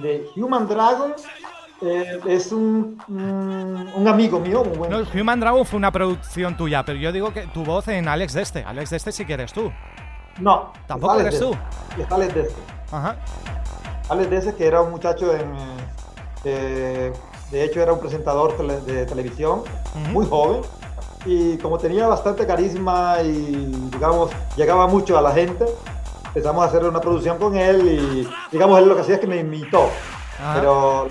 [0.03, 1.14] de Human Dragon
[1.82, 6.57] eh, es un, un, un amigo mío, muy buen- No, Human Dragon fue una producción
[6.57, 8.64] tuya, pero yo digo que tu voz en Alex Deste.
[8.64, 9.70] Alex Deste sí que eres tú.
[10.41, 11.57] No, Tampoco Alex eres tú.
[12.03, 12.55] Es Alex Desse.
[12.91, 13.16] Ajá.
[14.09, 15.53] Alex Desse, que era un muchacho en,
[16.45, 17.12] eh,
[17.51, 19.62] de hecho era un presentador de televisión,
[20.12, 20.62] muy joven,
[21.27, 25.66] y como tenía bastante carisma y, digamos, llegaba mucho a la gente,
[26.27, 29.27] empezamos a hacer una producción con él y, digamos, él lo que hacía es que
[29.27, 29.89] me imitó.
[30.55, 31.09] Pero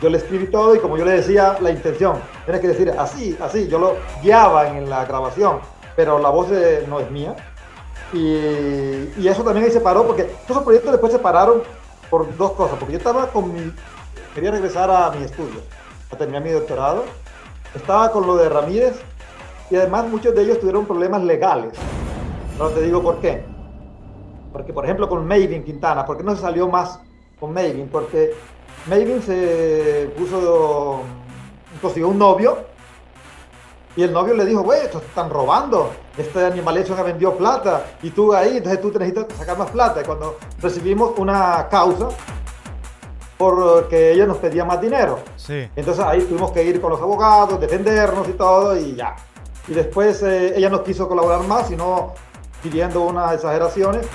[0.00, 3.36] yo le escribí todo y como yo le decía, la intención, tienes que decir así,
[3.42, 5.58] así, yo lo guiaba en la grabación,
[5.94, 6.48] pero la voz
[6.88, 7.36] no es mía.
[8.12, 8.18] Y,
[9.18, 11.62] y, eso también ahí se paró, porque todos los proyectos después se pararon
[12.08, 13.72] por dos cosas, porque yo estaba con mi,
[14.34, 15.60] quería regresar a mi estudio,
[16.10, 17.04] a terminar mi doctorado,
[17.72, 19.00] estaba con lo de Ramírez
[19.70, 21.72] y además muchos de ellos tuvieron problemas legales.
[22.58, 23.44] No te digo por qué.
[24.52, 26.98] Porque, por ejemplo, con Maven Quintana, ¿por qué no se salió más
[27.38, 27.88] con Maven?
[27.90, 28.34] Porque
[28.86, 31.02] Maven se puso,
[31.80, 32.58] consiguió un novio
[33.96, 37.84] y el novio le dijo, güey, estos están robando, este animal hecho que vendió plata
[38.02, 40.00] y tú ahí, entonces tú necesitas sacar más plata.
[40.00, 42.08] Y cuando recibimos una causa
[43.38, 45.20] porque ella nos pedía más dinero.
[45.36, 45.68] Sí.
[45.74, 49.16] Entonces ahí tuvimos que ir con los abogados, defendernos y todo y ya.
[49.68, 52.14] Y después eh, ella no quiso colaborar más, sino
[52.62, 54.06] pidiendo unas exageraciones.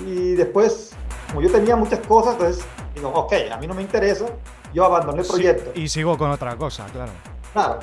[0.00, 0.92] Y después,
[1.28, 2.64] como yo tenía muchas cosas, entonces
[2.94, 4.26] digo, ok, a mí no me interesa,
[4.74, 5.70] yo abandoné el proyecto.
[5.78, 7.12] y sigo con otra cosa, claro.
[7.52, 7.78] Claro.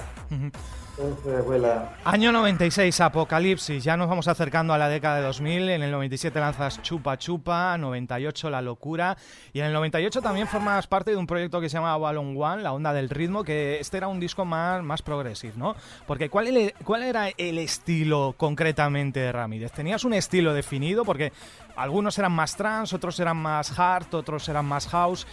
[2.04, 3.84] Año 96, Apocalipsis.
[3.84, 5.70] Ya nos vamos acercando a la década de 2000.
[5.70, 9.16] En el 97 lanzas Chupa Chupa, 98 La Locura.
[9.54, 12.64] Y en el 98 también formas parte de un proyecto que se llama Ballon One,
[12.64, 15.76] La Onda del Ritmo, que este era un disco más, más progresivo, ¿no?
[16.06, 19.72] Porque ¿cuál, ¿cuál era el estilo concretamente de Ramírez?
[19.72, 21.06] ¿Tenías un estilo definido?
[21.06, 21.32] Porque
[21.78, 25.26] algunos eran más trans, otros eran más hard, otros eran más house.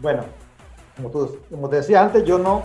[0.00, 0.24] Bueno,
[0.96, 2.62] como, tú, como te decía antes, yo no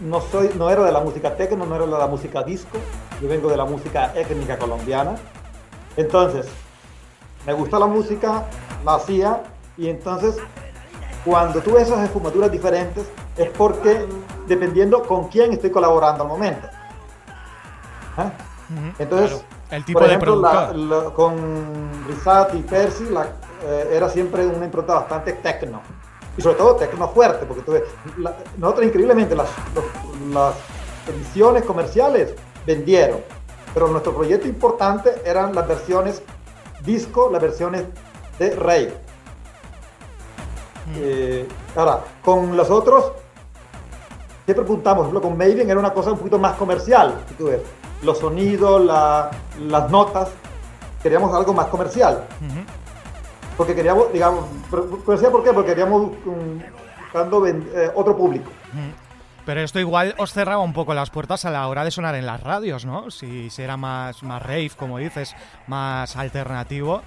[0.00, 2.78] no, soy, no era de la música tecno, no era de la música disco,
[3.20, 5.16] yo vengo de la música étnica colombiana.
[5.96, 6.48] Entonces,
[7.46, 8.44] me gusta la música,
[8.84, 9.42] la hacía,
[9.76, 10.36] y entonces
[11.24, 14.06] cuando tú ves esas esfumaduras diferentes es porque
[14.46, 16.68] dependiendo con quién estoy colaborando al momento.
[18.16, 18.30] ¿Ah?
[18.98, 23.04] Entonces, el tipo por ejemplo, de con Rizat y Percy
[23.64, 25.80] eh, era siempre una impronta bastante tecno
[26.36, 27.72] y sobre todo tecno fuerte, porque tú
[28.58, 29.48] nosotros increíblemente las,
[30.32, 30.54] las
[31.08, 32.34] ediciones comerciales
[32.66, 33.20] vendieron,
[33.72, 36.22] pero nuestro proyecto importante eran las versiones
[36.84, 37.84] disco, las versiones
[38.38, 38.86] de rey.
[40.86, 40.92] Mm.
[40.96, 43.12] Eh, ahora, con los otros,
[44.44, 47.60] siempre apuntamos, con Maven era una cosa un poquito más comercial, tú ves,
[48.02, 50.30] los sonidos, las notas,
[51.02, 52.24] queríamos algo más comercial
[53.56, 55.52] porque queríamos, digamos, por qué?
[55.52, 56.12] Porque queríamos
[57.14, 58.50] buscando eh, otro público.
[59.46, 62.26] Pero esto igual os cerraba un poco las puertas a la hora de sonar en
[62.26, 63.10] las radios, ¿no?
[63.10, 65.34] Si, era más, más rave, como dices,
[65.66, 67.02] más alternativo.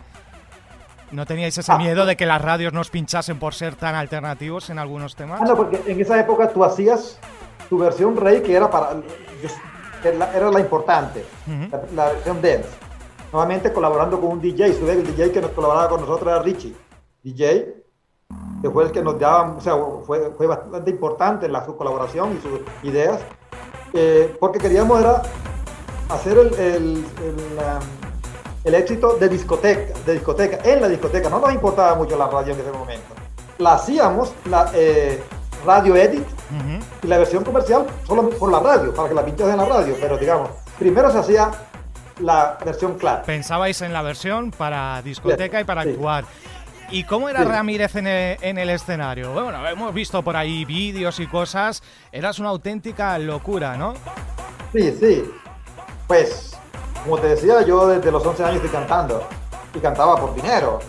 [1.12, 4.70] ¿No teníais ese ah, miedo de que las radios nos pinchasen por ser tan alternativos
[4.70, 5.42] en algunos temas?
[5.42, 7.18] Ah, no, porque en esa época tú hacías
[7.70, 8.92] tu versión rave que era para...
[10.04, 11.26] Era la importante,
[11.72, 12.87] la, la versión dance
[13.32, 16.76] nuevamente colaborando con un DJ, su el DJ que nos colaboraba con nosotros era Richie,
[17.24, 17.84] DJ,
[18.62, 19.76] que fue el que nos daba, o sea,
[20.06, 23.22] fue, fue bastante importante la su colaboración y sus ideas,
[23.94, 25.22] eh, porque queríamos era
[26.10, 27.06] hacer el, el,
[28.64, 32.54] el, éxito de discoteca, de discoteca, en la discoteca, no nos importaba mucho la radio
[32.54, 33.14] en ese momento,
[33.58, 35.22] la hacíamos, la eh,
[35.66, 36.26] radio edit,
[37.04, 39.96] y la versión comercial solo por la radio, para que la pinches en la radio,
[40.00, 40.50] pero digamos,
[40.80, 41.52] primero se hacía
[42.20, 43.24] la versión clara.
[43.24, 46.26] Pensabais en la versión para discoteca y para actuar.
[46.90, 49.34] ¿Y cómo era Ramírez en el, escenario?
[49.34, 51.84] Bueno, hemos visto por ahí vídeos y cosas.
[52.12, 53.94] Eras una auténtica locura, ¿no?
[54.72, 55.30] Sí, sí.
[56.08, 56.58] Pues,
[57.04, 59.28] como te decía, yo desde los 11 años estoy cantando.
[59.74, 60.80] Y cantaba por dinero.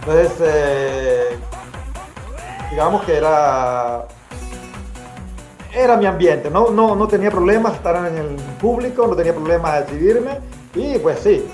[0.00, 1.38] Entonces, eh,
[2.70, 4.06] digamos que era
[5.74, 9.72] era mi ambiente, no, no, no tenía problemas estar en el público, no tenía problemas
[9.72, 10.38] de recibirme
[10.74, 11.44] y pues sí,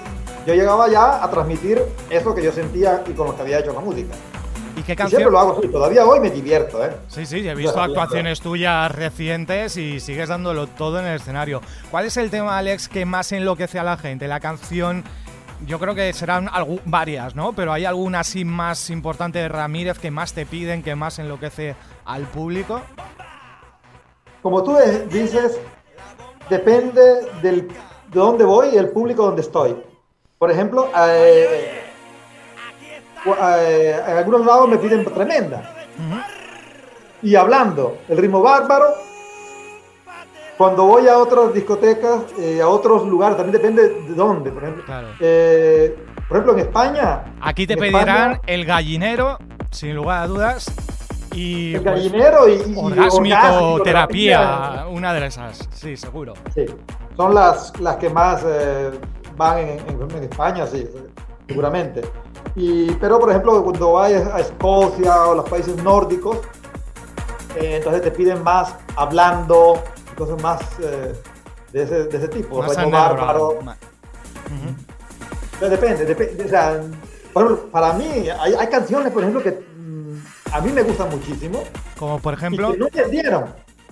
[0.47, 3.73] yo llegaba ya a transmitir eso que yo sentía y con lo que había hecho
[3.73, 4.15] la música.
[4.77, 5.21] ¿Y qué canción?
[5.21, 6.97] siempre lo hago así, todavía hoy me divierto, ¿eh?
[7.09, 11.61] Sí, sí, he visto actuaciones tuyas recientes y sigues dándolo todo en el escenario.
[11.91, 14.29] ¿Cuál es el tema, Alex, que más enloquece a la gente?
[14.29, 15.05] La canción,
[15.67, 16.49] yo creo que serán
[16.87, 17.53] varias, ¿no?
[17.53, 21.75] Pero hay alguna así más importante de Ramírez que más te piden, que más enloquece
[22.07, 22.81] al público.
[24.41, 24.79] Como tú
[25.11, 25.59] dices,
[26.49, 27.03] depende
[27.43, 27.69] del
[28.11, 29.77] de dónde voy y el público donde estoy.
[30.39, 31.83] Por ejemplo, eh,
[33.27, 35.75] eh, en algunos lados me piden tremenda.
[37.23, 38.87] Y hablando el ritmo bárbaro,
[40.57, 44.51] cuando voy a otras discotecas, eh, a otros lugares, también depende de dónde.
[44.51, 47.25] Por ejemplo, por ejemplo en España.
[47.41, 49.39] Aquí te pedirán el gallinero,
[49.71, 50.73] sin lugar a dudas.
[51.33, 56.35] Y, el pues, gallinero y, orgásmico, terapia, una de esas, sí, seguro.
[56.53, 56.67] Sí.
[57.17, 58.91] Son las, las que más eh,
[59.37, 60.89] van en, en- en España, sí,
[61.49, 62.03] seguramente.
[62.57, 66.39] Y, pero, por ejemplo, cuando vayas a Escocia o los países nórdicos,
[67.57, 69.83] eh, entonces te piden más hablando,
[70.17, 71.13] cosas más eh,
[71.73, 72.57] de, ese, de ese tipo.
[72.59, 73.59] Más bárbaro.
[73.63, 73.77] Ma-
[75.59, 76.45] Pero depende, depende.
[76.45, 76.81] O sea,
[77.71, 80.17] para mí, hay, hay canciones, por ejemplo, que mm,
[80.53, 81.63] a mí me gustan muchísimo
[81.99, 83.45] Como por y ejemplo, que no entendieron.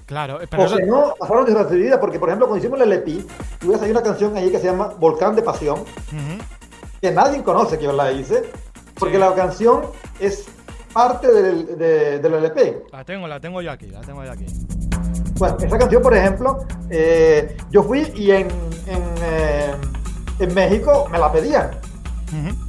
[0.09, 3.25] Claro, pero O que no pasaron desapercibidas, porque por ejemplo, cuando hicimos el LP,
[3.65, 5.85] ves, hay una canción ahí que se llama Volcán de Pasión,
[7.01, 8.43] que nadie conoce que yo la hice,
[8.99, 9.21] porque Sí.
[9.21, 9.83] la canción
[10.19, 10.47] es
[10.93, 12.83] parte del, de- del LP.
[12.91, 14.47] la tengo, la tengo yo aquí, la tengo yo aquí.
[15.39, 16.59] Bueno, esa canción, por ejemplo,
[16.91, 18.49] eh, yo fui y en,
[18.89, 19.75] en, eh,
[20.41, 21.71] en México me la pedían.
[22.33, 22.68] Ujú.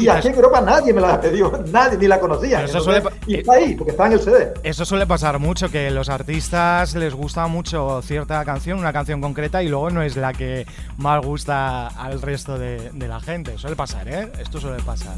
[0.00, 2.64] Y Y aquí en Europa nadie me la pidió, nadie ni la conocía.
[2.64, 4.54] Eso suele y está ahí, porque está en el CD.
[4.62, 9.62] Eso suele pasar mucho, que los artistas les gusta mucho cierta canción, una canción concreta,
[9.62, 13.58] y luego no es la que más gusta al resto de, de la gente.
[13.58, 14.32] Suele pasar, ¿eh?
[14.40, 15.16] Esto suele pasar.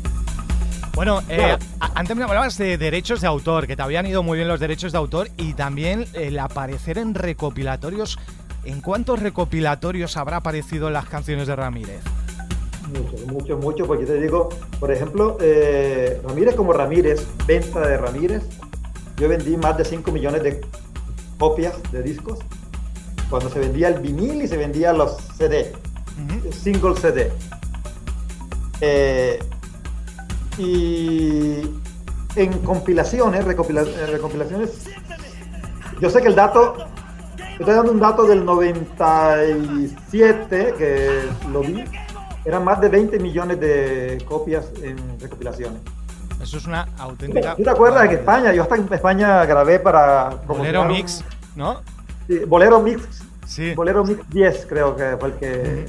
[0.95, 1.57] Bueno, eh,
[1.95, 4.93] antes me hablabas de derechos de autor, que te habían ido muy bien los derechos
[4.93, 8.19] de autor, y también el aparecer en recopilatorios.
[8.65, 12.03] ¿En cuántos recopilatorios habrá aparecido las canciones de Ramírez?
[12.93, 18.43] Mucho, mucho, mucho, porque te digo, por ejemplo, eh, Ramírez como Ramírez, venta de Ramírez,
[19.17, 20.61] yo vendí más de 5 millones de
[21.39, 22.39] copias de discos.
[23.31, 25.73] Cuando se vendía el vinil y se vendía los CD,
[26.53, 27.33] single CD.
[28.83, 29.39] Eh,
[30.59, 31.63] y
[32.37, 34.85] en compilaciones, recopila- eh, recopilaciones,
[36.01, 36.77] yo sé que el dato,
[37.39, 41.85] yo estoy dando un dato del 97 que lo vi,
[42.45, 45.81] eran más de 20 millones de copias en recopilaciones.
[46.43, 47.55] Eso es una auténtica.
[47.55, 48.53] ¿Tú te acuerdas en España?
[48.53, 51.25] Yo hasta en España grabé para Bolero un- Mix,
[51.55, 51.81] ¿no?
[52.27, 53.75] sí, Bolero Mix, Sí.
[53.75, 55.87] Bolero Mix 10 creo que fue el que...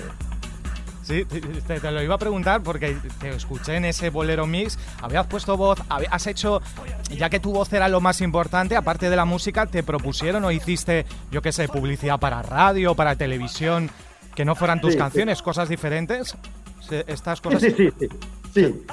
[1.03, 1.41] Sí, te,
[1.79, 5.77] te- lo iba a preguntar porque te escuché en ese bolero mix, habías puesto voz,
[5.89, 6.61] has hecho,
[7.09, 10.51] ya que tu voz era lo más importante, aparte de la música, te propusieron o
[10.51, 13.89] hiciste, yo qué sé, publicidad para radio, para televisión,
[14.35, 14.99] que no fueran tus Sí, sí.
[14.99, 16.35] canciones, cosas diferentes.
[17.07, 17.61] Estas Sí, cosas.
[17.61, 18.09] sí, sí, sí,
[18.53, 18.85] sí.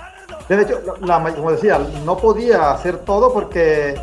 [0.49, 4.01] De hecho, la- la- como decía, no podía hacer todo porque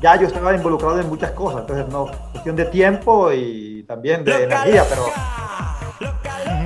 [0.00, 4.44] ya yo estaba involucrado en muchas cosas, entonces no, cuestión de tiempo y también de
[4.44, 5.02] energía, pero,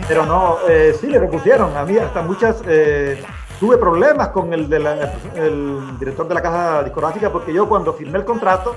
[0.06, 3.22] pero no, eh, sí le propusieron, a mí hasta muchas, eh,
[3.60, 7.92] tuve problemas con el, de la- el director de la casa discográfica porque yo cuando
[7.94, 8.76] firmé el contrato,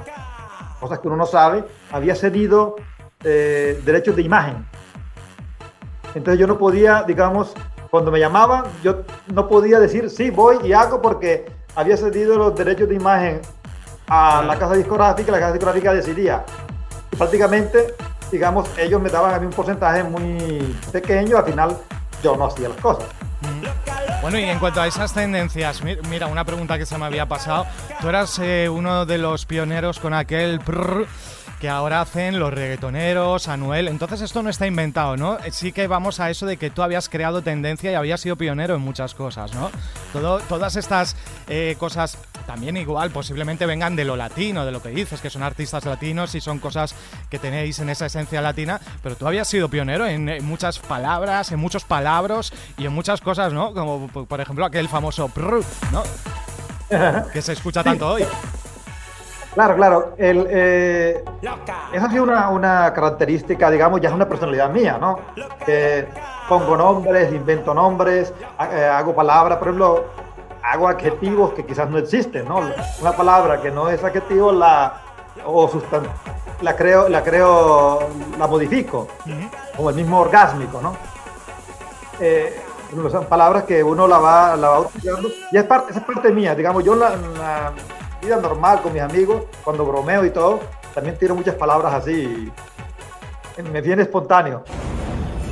[0.80, 2.76] cosas que uno no sabe, había cedido
[3.24, 4.66] eh, derechos de imagen.
[6.18, 7.54] Entonces yo no podía, digamos,
[7.92, 9.04] cuando me llamaban, yo
[9.34, 11.46] no podía decir sí, voy y hago porque
[11.76, 13.42] había cedido los derechos de imagen
[14.08, 16.44] a la casa discográfica, la casa discográfica decidía.
[17.12, 17.94] Y prácticamente,
[18.32, 21.78] digamos, ellos me daban a mí un porcentaje muy pequeño, al final
[22.24, 23.06] yo no hacía las cosas.
[24.22, 27.28] Bueno, y en cuanto a esas tendencias, mi- mira, una pregunta que se me había
[27.28, 27.68] pasado.
[28.02, 31.06] Tú eras eh, uno de los pioneros con aquel prrr
[31.60, 33.88] que ahora hacen los reggaetoneros, Anuel.
[33.88, 35.38] Entonces esto no está inventado, ¿no?
[35.40, 38.36] Eh, Sí que vamos a eso de que tú habías creado tendencia y habías sido
[38.36, 39.72] pionero en muchas cosas, ¿no?
[40.14, 41.16] Todo, todas estas
[41.48, 45.44] eh, cosas también igual posiblemente vengan de lo latino, de lo que dices, que son
[45.44, 46.94] artistas latinos y son cosas
[47.30, 51.52] que tenéis en esa esencia latina, pero tú habías sido pionero en, eh, muchas palabras,
[51.52, 53.74] en muchos palabras y en muchas cosas, ¿no?
[53.74, 56.04] Como por ejemplo aquel famoso prr, ¿no?
[57.34, 58.24] que se escucha tanto hoy.
[59.58, 60.14] Claro, claro.
[60.20, 61.26] El, eh,
[61.92, 65.18] esa ha sido una, una característica, digamos, ya es una personalidad mía, ¿no?
[65.66, 66.08] Que
[66.48, 68.32] pongo nombres, invento nombres,
[68.72, 70.06] eh, hago palabras, por ejemplo,
[70.62, 72.62] hago adjetivos que quizás no existen, ¿no?
[73.02, 75.02] Una palabra que no es adjetivo la
[75.44, 75.68] o
[76.62, 79.08] la creo, la creo, la modifico,
[79.76, 80.96] como el mismo orgásmico, ¿no?
[82.20, 82.62] Eh,
[83.12, 86.32] son palabras que uno la va, la va utilizando y es parte, esa es parte
[86.32, 87.74] mía, digamos, yo la
[88.22, 90.60] vida normal con mis amigos, cuando bromeo y todo,
[90.94, 92.52] también tiro muchas palabras así,
[93.58, 94.64] y me viene espontáneo.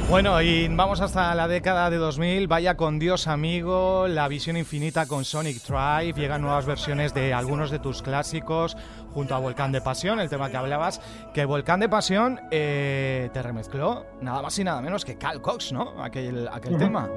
[0.07, 2.47] Bueno, y vamos hasta la década de 2000.
[2.47, 6.13] Vaya con Dios amigo, la visión infinita con Sonic Drive.
[6.13, 8.77] Llegan nuevas versiones de algunos de tus clásicos
[9.15, 11.01] junto a Volcán de Pasión, el tema que hablabas.
[11.33, 15.71] Que Volcán de Pasión eh, te remezcló nada más y nada menos que Cal Cox,
[15.71, 16.03] ¿no?
[16.03, 17.09] Aquel, aquel tema.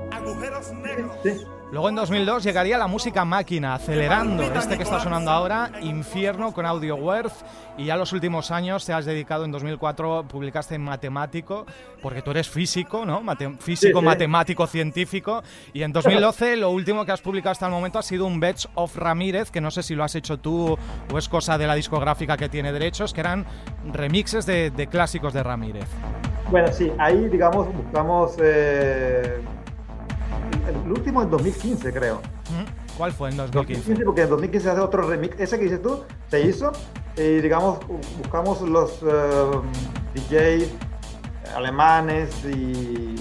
[1.22, 1.44] Sí.
[1.70, 6.64] Luego en 2002 llegaría la música máquina, acelerando este que está sonando ahora, Infierno con
[6.64, 7.44] Audio Worth.
[7.76, 11.66] Y ya los últimos años te has dedicado, en 2004 publicaste en Matemático,
[12.02, 13.20] porque tú eres físico, ¿no?
[13.20, 14.04] Mate- físico, Sí, sí.
[14.04, 15.42] matemático, científico.
[15.74, 18.64] Y en 2012 lo último que has publicado hasta el momento ha sido un Best
[18.74, 20.76] of Ramírez, que no sé si lo has hecho tú
[21.12, 23.46] o es cosa de la discográfica que tiene derechos, que eran
[23.92, 25.86] remixes de, de clásicos de Ramírez.
[26.50, 29.40] Bueno, sí, ahí, digamos, buscamos eh,
[30.68, 32.20] el, el último en 2015, creo.
[32.98, 33.80] ¿Cuál fue en 2015?
[33.94, 35.40] 2015, porque en 2015 se hace otro remix.
[35.40, 36.72] Ese que dices tú se hizo
[37.16, 39.60] y, digamos, bu- buscamos los eh,
[40.14, 40.68] DJ
[41.56, 43.14] alemanes y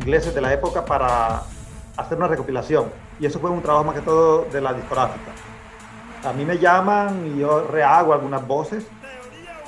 [0.00, 1.42] ingleses de la época para
[1.96, 2.86] hacer una recopilación.
[3.20, 5.32] Y eso fue un trabajo más que todo de la discográfica.
[6.24, 8.84] A mí me llaman y yo rehago algunas voces,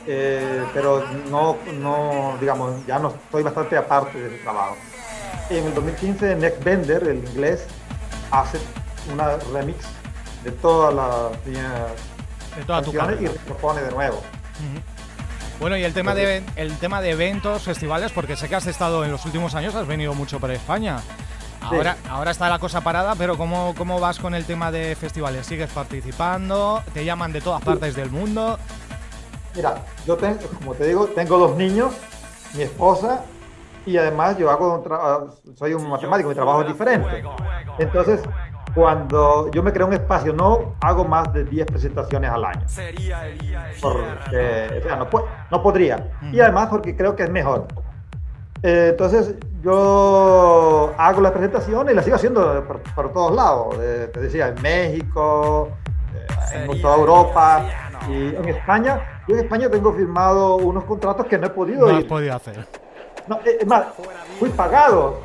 [0.06, 4.76] eh, pero no, no, digamos, ya no estoy bastante aparte de ese trabajo.
[5.48, 7.66] En el 2015, Next Bender, el inglés,
[8.30, 8.58] hace
[9.12, 9.84] una remix
[10.44, 11.72] de todas las líneas
[12.56, 13.44] De toda tu canciones y carrera.
[13.46, 14.22] propone de nuevo.
[15.60, 19.04] Bueno, y el tema de el tema de eventos, festivales, porque sé que has estado
[19.04, 20.98] en los últimos años, has venido mucho por España.
[21.60, 25.46] Ahora, ahora está la cosa parada, pero ¿cómo, ¿cómo vas con el tema de festivales?
[25.46, 26.82] ¿Sigues participando?
[26.92, 28.58] ¿Te llaman de todas partes del mundo?
[29.54, 31.92] Mira, yo tengo, como te digo, tengo dos niños,
[32.54, 33.24] mi esposa,
[33.86, 37.24] y además yo hago soy un matemático, mi trabajo es diferente.
[37.78, 38.20] Entonces,
[38.74, 42.66] cuando yo me creo un espacio, no hago más de 10 presentaciones al año.
[43.80, 45.08] Porque, o sea, no,
[45.50, 46.10] no podría.
[46.32, 47.66] Y además porque creo que es mejor.
[48.62, 53.76] Eh, entonces, yo hago las presentaciones y las sigo haciendo por, por todos lados.
[53.80, 55.68] Eh, te decía, en México,
[56.52, 57.64] eh, en toda Europa
[58.08, 59.22] y en España.
[59.28, 62.08] Yo en España tengo firmado unos contratos que no he podido No has ir.
[62.08, 62.66] podido hacer.
[63.26, 63.84] No, es más,
[64.38, 65.20] fui pagado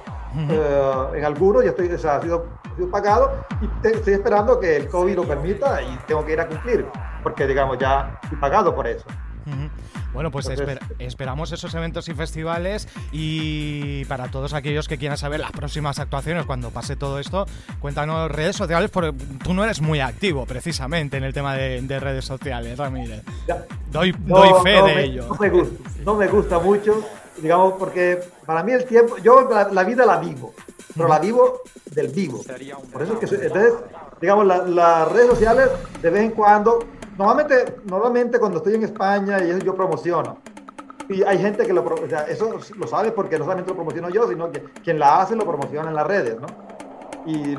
[0.50, 3.32] eh, en algunos, ya estoy, o sea, ha sido, ha sido pagado
[3.62, 6.86] y te- estoy esperando que el COVID lo permita y tengo que ir a cumplir,
[7.24, 9.06] porque digamos, ya estoy pagado por eso.
[10.16, 15.18] Bueno, pues Entonces- esper- esperamos esos eventos y festivales y para todos aquellos que quieran
[15.18, 17.46] saber las próximas actuaciones cuando pase todo esto,
[17.80, 19.14] cuéntanos redes sociales porque
[19.44, 23.22] tú no eres muy activo precisamente en el tema de, de redes sociales, Ramírez.
[23.48, 23.64] Ya.
[23.92, 25.28] Doy, No, doy fe no de me, ello.
[25.28, 27.04] No me, gusta, no me gusta mucho,
[27.38, 30.54] digamos, porque para mí el tiempo, yo la, la vida la vivo,
[30.96, 31.62] pero la vivo
[31.92, 32.42] del vivo.
[32.92, 33.74] Por eso es que, entonces,
[34.22, 35.70] digamos, la- las redes sociales
[36.02, 36.80] de vez en cuando,
[37.18, 40.38] normalmente, normalmente cuando estoy en España y eso yo promociono.
[41.10, 44.10] Y hay gente que lo, o sea, eso lo sabe porque no solamente lo promociono
[44.10, 46.48] yo, sino que quien la hace lo promociona en las redes, ¿no?
[47.28, 47.56] Y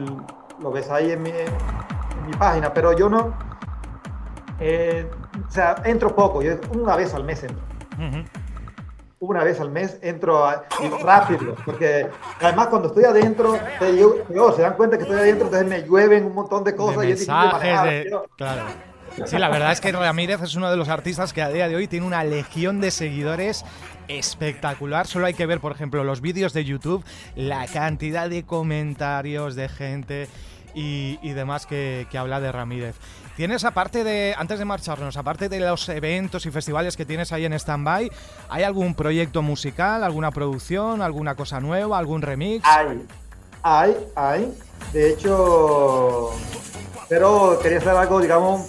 [0.61, 3.35] lo ves ahí en mi, en mi página, pero yo no,
[4.59, 5.09] eh,
[5.47, 7.63] o sea, entro poco, yo una vez al mes entro.
[7.95, 8.25] Ujú.
[9.19, 10.65] Una vez al mes entro a-
[11.03, 12.09] rápido, porque
[12.41, 16.25] además cuando estoy adentro, digo, peor, se dan cuenta que estoy adentro, entonces me llueven
[16.27, 18.11] un montón de cosas de y mensajes, manejar, de...
[18.11, 18.63] yo- Claro.
[19.25, 21.77] Sí, la verdad es que Ramírez es uno de los artistas que a día de
[21.77, 23.65] hoy tiene una legión de seguidores
[24.09, 25.07] espectacular.
[25.07, 27.05] Solo hay que ver, por ejemplo, los vídeos de YouTube,
[27.35, 30.29] la cantidad de comentarios de gente
[30.75, 32.97] y, demás que, que habla de Ramírez.
[33.37, 37.47] Tienes, aparte de, antes de marcharnos, aparte de los eventos y festivales que tienes ahí
[37.47, 38.11] en stand-by,
[38.51, 42.65] ¿hay algún proyecto musical, alguna producción, alguna cosa nueva, algún remix?
[42.67, 43.07] Hay,
[43.63, 44.59] hay, hay.
[44.93, 46.31] De hecho,
[47.09, 48.69] pero quería hacer algo, digamos,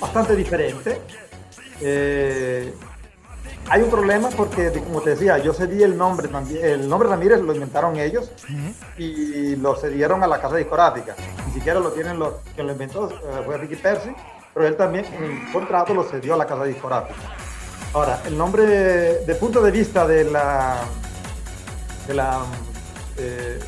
[0.00, 1.00] bastante diferente.
[1.80, 2.72] Eh,
[3.70, 6.64] hay un problema porque, como te decía, yo cedí el nombre también.
[6.64, 8.30] El nombre Ramírez lo inventaron ellos
[8.96, 11.14] y lo cedieron a la casa discográfica.
[11.46, 14.10] Ni siquiera lo tienen los quien lo inventó eh, fue Ricky Percy,
[14.54, 17.18] pero él también en el contrato lo cedió a la casa discográfica.
[17.92, 20.82] Ahora, el nombre, de punto de vista de la,
[22.06, 22.40] de la
[23.16, 23.58] eh,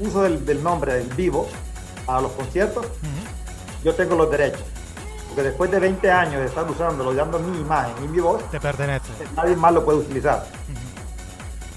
[0.00, 1.48] uso del, del nombre en vivo
[2.06, 2.86] a los conciertos,
[3.82, 4.62] yo tengo los derechos.
[5.36, 8.58] Porque después de 20 años de estar usándolo, dando mi imagen y mi voz, Te
[8.58, 9.12] pertenece.
[9.34, 10.46] nadie más lo puede utilizar.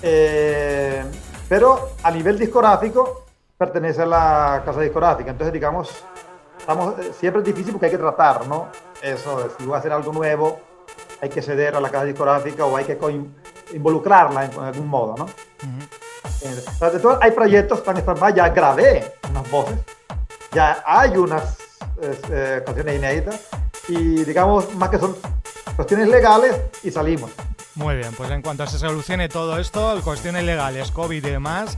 [0.01, 1.03] Eh,
[1.49, 3.25] pero a nivel discográfico
[3.57, 5.31] pertenece a la casa discográfica.
[5.31, 5.89] Entonces, digamos,
[6.57, 8.67] estamos, eh, siempre es difícil porque hay que tratar, ¿no?
[9.01, 10.61] Eso, si voy a hacer algo nuevo,
[11.21, 12.97] hay que ceder a la casa discográfica o hay que
[13.73, 15.25] involucrarla en, en algún modo, ¿no?
[16.79, 19.79] Tras de todo, hay proyectos tan stand ya grabé unas voces,
[20.53, 21.57] ya hay unas
[22.01, 23.41] eh, canciones inéditas
[23.87, 25.15] y digamos más que son
[25.75, 27.31] cuestiones legales y salimos.
[27.75, 31.77] Muy bien, pues en cuanto se solucione todo esto, cuestiones legales, COVID y demás,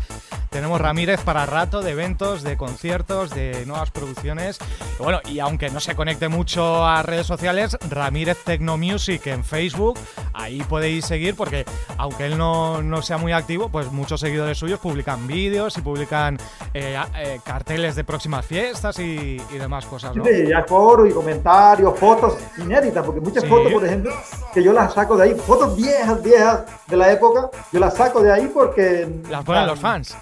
[0.51, 4.59] tenemos Ramírez para rato de eventos, de conciertos, de nuevas producciones.
[4.99, 9.45] Y bueno, y aunque no se conecte mucho a redes sociales, Ramírez Tecno Music en
[9.45, 9.97] Facebook,
[10.33, 11.63] ahí podéis seguir porque
[11.97, 16.37] aunque él no, no sea muy activo, pues muchos seguidores suyos publican vídeos y publican
[16.73, 20.25] eh, eh, carteles de próximas fiestas y, y demás cosas, ¿no?
[20.25, 23.49] Sí, ya foro y comentarios, fotos inéditas, porque muchas Sí.
[23.49, 24.13] fotos, por ejemplo,
[24.53, 28.21] que yo las saco de ahí, fotos viejas, viejas de la época, yo las saco
[28.21, 29.07] de ahí porque...
[29.29, 30.13] Las ponen los fans.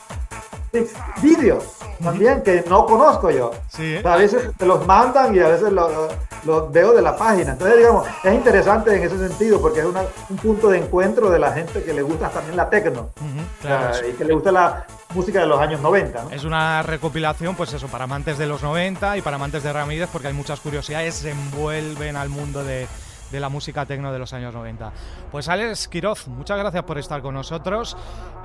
[1.22, 1.64] Vídeos
[2.04, 3.52] también que no conozco yo.
[3.70, 3.98] Sí.
[3.98, 7.52] O sea, a veces te los mandan y a veces los veo de la página.
[7.54, 11.40] Entonces, digamos, es interesante en ese sentido porque es una- un punto de encuentro de
[11.40, 14.34] la gente que le gusta también la tecno Ujú, o claro, sea, y que le
[14.34, 16.24] gusta la música de los años 90.
[16.24, 16.30] ¿no?
[16.30, 20.08] Es una recopilación, pues eso, para amantes de los 90 y para amantes de Ramírez,
[20.12, 22.88] porque hay muchas curiosidades, se envuelven al mundo de,
[23.32, 24.92] de la música tecno de los años 90.
[25.32, 27.96] Pues Alex Quiroz, muchas gracias por estar con nosotros.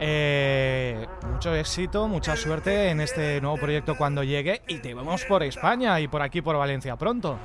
[0.00, 5.42] Eh, mucho éxito, mucha suerte en este nuevo proyecto cuando llegue y te vemos por
[5.42, 7.36] España y por aquí por Valencia pronto.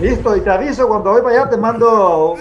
[0.00, 2.36] Listo, y te aviso cuando voy para allá, te mando,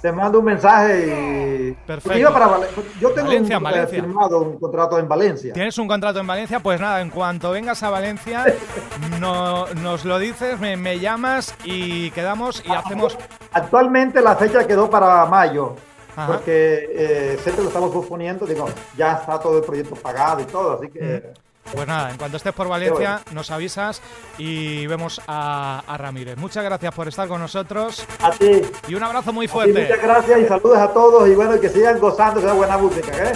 [0.00, 1.06] te mando un mensaje.
[1.06, 1.72] Y...
[1.86, 2.18] Perfecto.
[2.18, 2.58] Iba para
[3.00, 4.02] Yo tengo Valencia, un, eh, Valencia.
[4.02, 5.52] firmado un contrato en Valencia.
[5.52, 6.60] ¿Tienes un contrato en Valencia?
[6.60, 8.44] Pues nada, en cuanto vengas a Valencia,
[9.20, 13.16] no- nos lo dices, me, me llamas y quedamos y hacemos...
[13.52, 15.74] Actualmente la fecha quedó para mayo,
[16.16, 16.26] Ajá.
[16.26, 18.46] porque eh, siempre lo estamos posponiendo.
[18.46, 21.32] Digo, ya está todo el proyecto pagado y todo, así que.
[21.72, 24.00] Pues nada, en cuanto estés por Valencia, nos avisas
[24.38, 26.36] y vemos a, Ramírez.
[26.36, 28.06] Muchas gracias por estar con nosotros.
[28.22, 28.62] A ti.
[28.88, 29.82] Y un abrazo muy fuerte.
[29.82, 33.32] muchas gracias y saludos a todos y bueno, que sigan gozando de buena música, ¿eh?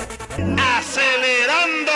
[0.79, 1.93] ¡Acelerando!